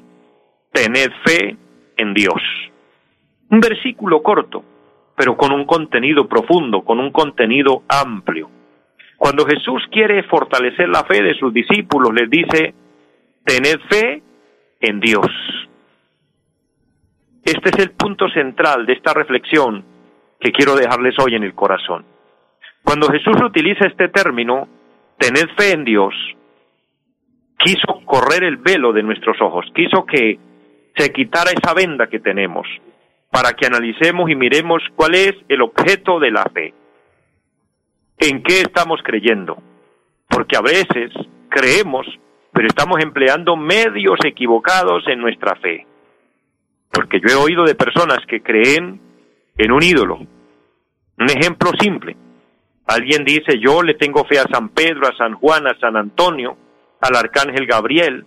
tened 0.74 1.12
fe 1.24 1.56
en 1.98 2.16
Dios. 2.16 2.42
Un 3.52 3.60
versículo 3.60 4.24
corto, 4.24 4.64
pero 5.22 5.38
con 5.38 5.52
un 5.52 5.66
contenido 5.66 6.28
profundo, 6.28 6.82
con 6.82 7.00
un 7.00 7.12
contenido 7.12 7.84
amplio. 7.88 8.50
Cuando 9.18 9.46
Jesús 9.46 9.84
quiere 9.92 10.24
fortalecer 10.24 10.90
la 10.90 11.04
fe 11.04 11.22
de 11.22 11.36
sus 11.36 11.54
discípulos, 11.54 12.12
les 12.12 12.28
dice, 12.28 12.74
tened 13.46 13.80
fe 13.88 14.24
en 14.80 15.00
Dios. 15.00 15.28
Este 17.46 17.70
es 17.70 17.78
el 17.86 17.92
punto 17.92 18.30
central 18.30 18.88
de 18.88 18.94
esta 18.94 19.14
reflexión 19.14 19.86
que 20.40 20.52
quiero 20.52 20.76
dejarles 20.76 21.14
hoy 21.20 21.36
en 21.36 21.44
el 21.44 21.54
corazón. 21.54 22.04
Cuando 22.84 23.06
Jesús 23.12 23.36
utiliza 23.44 23.86
este 23.86 24.10
término, 24.10 24.68
tened 25.20 25.50
fe 25.56 25.74
en 25.74 25.86
Dios, 25.86 26.16
quiso 27.60 28.02
correr 28.06 28.44
el 28.44 28.58
velo 28.58 28.92
de 28.92 29.04
nuestros 29.04 29.40
ojos, 29.40 29.68
quiso 29.76 30.04
que 30.04 30.40
se 30.98 31.14
quitara 31.14 31.52
esa 31.52 31.76
venda 31.76 32.08
que 32.08 32.20
tenemos, 32.20 32.66
para 33.32 33.54
que 33.54 33.66
analicemos 33.66 34.30
y 34.30 34.36
miremos 34.36 34.84
cuál 34.96 35.16
es 35.16 35.34
el 35.48 35.62
objeto 35.62 36.20
de 36.20 36.32
la 36.32 36.44
fe. 36.54 36.74
¿En 38.20 38.44
qué 38.44 38.62
estamos 38.62 39.00
creyendo? 39.04 39.58
Porque 40.30 40.58
a 40.58 40.62
veces 40.62 41.12
creemos, 41.50 42.06
pero 42.54 42.68
estamos 42.68 43.00
empleando 43.02 43.56
medios 43.56 44.20
equivocados 44.26 45.08
en 45.08 45.20
nuestra 45.20 45.56
fe. 45.56 45.88
Porque 46.92 47.20
yo 47.22 47.30
he 47.30 47.36
oído 47.36 47.64
de 47.64 47.74
personas 47.74 48.20
que 48.28 48.42
creen 48.42 49.00
en 49.58 49.72
un 49.72 49.82
ídolo. 49.82 50.20
Un 51.18 51.30
ejemplo 51.30 51.72
simple. 51.80 52.18
Alguien 52.86 53.24
dice, 53.24 53.60
yo 53.60 53.82
le 53.82 53.94
tengo 53.94 54.26
fe 54.26 54.40
a 54.40 54.48
San 54.52 54.70
Pedro, 54.70 55.08
a 55.08 55.16
San 55.16 55.36
Juan, 55.36 55.68
a 55.68 55.80
San 55.80 55.96
Antonio, 55.96 56.58
al 57.00 57.16
arcángel 57.16 57.66
Gabriel, 57.66 58.26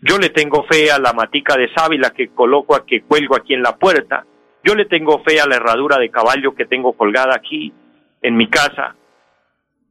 yo 0.00 0.18
le 0.18 0.30
tengo 0.30 0.64
fe 0.64 0.90
a 0.90 0.98
la 0.98 1.12
matica 1.12 1.56
de 1.56 1.72
sábila 1.74 2.10
que 2.10 2.28
coloco, 2.28 2.84
que 2.84 3.02
cuelgo 3.02 3.36
aquí 3.36 3.54
en 3.54 3.62
la 3.62 3.76
puerta. 3.76 4.24
Yo 4.62 4.74
le 4.74 4.86
tengo 4.86 5.22
fe 5.22 5.40
a 5.40 5.46
la 5.46 5.56
herradura 5.56 5.98
de 5.98 6.10
caballo 6.10 6.54
que 6.54 6.66
tengo 6.66 6.94
colgada 6.94 7.34
aquí 7.34 7.72
en 8.22 8.36
mi 8.36 8.48
casa. 8.48 8.94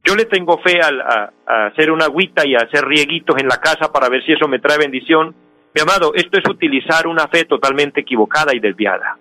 Yo 0.04 0.14
le 0.16 0.26
tengo 0.26 0.58
fe 0.58 0.80
a, 0.80 1.32
a, 1.46 1.66
hacer 1.66 1.90
una 1.90 2.06
agüita 2.06 2.46
y 2.46 2.54
a 2.54 2.58
hacer 2.58 2.84
rieguitos 2.84 3.36
en 3.38 3.48
la 3.48 3.58
casa 3.58 3.90
para 3.90 4.08
ver 4.08 4.24
si 4.24 4.32
eso 4.32 4.48
me 4.48 4.58
trae 4.58 4.78
bendición. 4.78 5.34
Mi 5.74 5.80
amado, 5.80 6.12
esto 6.14 6.38
es 6.38 6.48
utilizar 6.48 7.06
una 7.06 7.26
fe 7.28 7.44
totalmente 7.46 8.00
equivocada 8.00 8.54
y 8.54 8.60
desviada. 8.60 9.16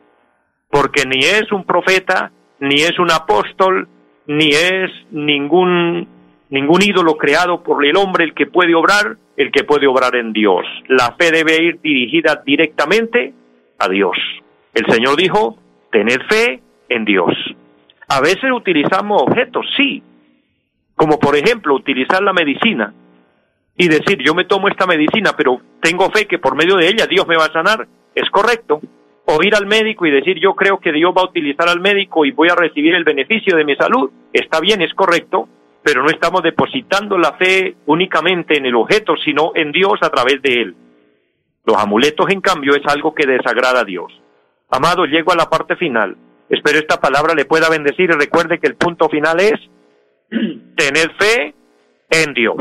Porque 0.69 1.05
ni 1.05 1.19
es 1.19 1.51
un 1.51 1.63
profeta, 1.63 2.31
ni 2.59 2.81
es 2.81 2.99
un 2.99 3.11
apóstol, 3.11 3.87
ni 4.27 4.49
es 4.49 4.91
ningún 5.11 6.07
ningún 6.53 6.83
ídolo 6.83 7.17
creado 7.17 7.63
por 7.63 7.83
el 7.83 7.97
hombre 7.97 8.25
el 8.25 8.35
que 8.35 8.45
puede 8.45 8.75
obrar, 8.75 9.17
el 9.37 9.51
que 9.51 9.63
puede 9.63 9.87
obrar 9.87 10.15
en 10.15 10.33
Dios. 10.33 10.63
La 10.87 11.15
fe 11.17 11.31
debe 11.31 11.55
ir 11.59 11.81
dirigida 11.81 12.43
directamente 12.45 13.33
a 13.79 13.89
Dios. 13.89 14.15
El 14.75 14.85
Señor 14.85 15.17
dijo, 15.17 15.57
tened 15.91 16.21
fe 16.29 16.61
en 16.89 17.05
Dios. 17.05 17.33
A 18.07 18.21
veces 18.21 18.51
utilizamos 18.53 19.23
objetos, 19.23 19.65
sí, 19.75 20.03
como 20.95 21.17
por 21.17 21.35
ejemplo 21.35 21.73
utilizar 21.73 22.21
la 22.21 22.33
medicina 22.33 22.93
y 23.75 23.87
decir, 23.87 24.19
yo 24.23 24.35
me 24.35 24.45
tomo 24.45 24.67
esta 24.67 24.85
medicina, 24.85 25.31
pero 25.35 25.59
tengo 25.81 26.11
fe 26.11 26.27
que 26.27 26.37
por 26.37 26.55
medio 26.55 26.75
de 26.75 26.87
ella 26.87 27.07
Dios 27.07 27.27
me 27.27 27.35
va 27.35 27.45
a 27.45 27.51
sanar, 27.51 27.87
es 28.13 28.29
correcto. 28.29 28.79
O 29.25 29.41
ir 29.41 29.55
al 29.55 29.65
médico 29.65 30.05
y 30.05 30.11
decir, 30.11 30.37
yo 30.39 30.53
creo 30.53 30.77
que 30.77 30.91
Dios 30.91 31.15
va 31.17 31.21
a 31.23 31.29
utilizar 31.29 31.67
al 31.67 31.79
médico 31.79 32.25
y 32.25 32.31
voy 32.31 32.49
a 32.49 32.55
recibir 32.55 32.93
el 32.93 33.05
beneficio 33.05 33.57
de 33.57 33.65
mi 33.65 33.75
salud, 33.75 34.11
está 34.33 34.59
bien, 34.59 34.83
es 34.83 34.93
correcto, 34.93 35.47
pero 35.83 36.01
no 36.01 36.09
estamos 36.09 36.41
depositando 36.41 37.17
la 37.17 37.33
fe 37.33 37.75
únicamente 37.85 38.57
en 38.57 38.65
el 38.65 38.75
objeto, 38.75 39.15
sino 39.23 39.51
en 39.53 39.71
Dios 39.71 39.93
a 40.01 40.09
través 40.09 40.41
de 40.41 40.61
él. 40.61 40.75
Los 41.65 41.77
amuletos, 41.77 42.29
en 42.29 42.41
cambio, 42.41 42.73
es 42.75 42.85
algo 42.85 43.13
que 43.13 43.27
desagrada 43.27 43.81
a 43.81 43.85
Dios. 43.85 44.11
Amado, 44.69 45.05
llego 45.05 45.31
a 45.31 45.35
la 45.35 45.49
parte 45.49 45.75
final. 45.75 46.17
Espero 46.49 46.79
esta 46.79 46.99
palabra 46.99 47.33
le 47.33 47.45
pueda 47.45 47.69
bendecir 47.69 48.09
y 48.09 48.13
recuerde 48.13 48.59
que 48.59 48.67
el 48.67 48.75
punto 48.75 49.09
final 49.09 49.39
es 49.39 49.53
tener 50.75 51.11
fe 51.19 51.53
en 52.09 52.33
Dios. 52.33 52.57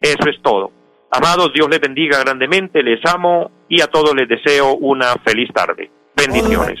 Eso 0.00 0.28
es 0.28 0.40
todo. 0.42 0.70
Amados, 1.10 1.52
Dios 1.54 1.68
les 1.70 1.80
bendiga 1.80 2.18
grandemente, 2.18 2.82
les 2.82 3.00
amo 3.06 3.50
y 3.68 3.80
a 3.80 3.86
todos 3.86 4.14
les 4.14 4.28
deseo 4.28 4.74
una 4.76 5.14
feliz 5.24 5.48
tarde. 5.52 5.90
Bendiciones. 6.16 6.80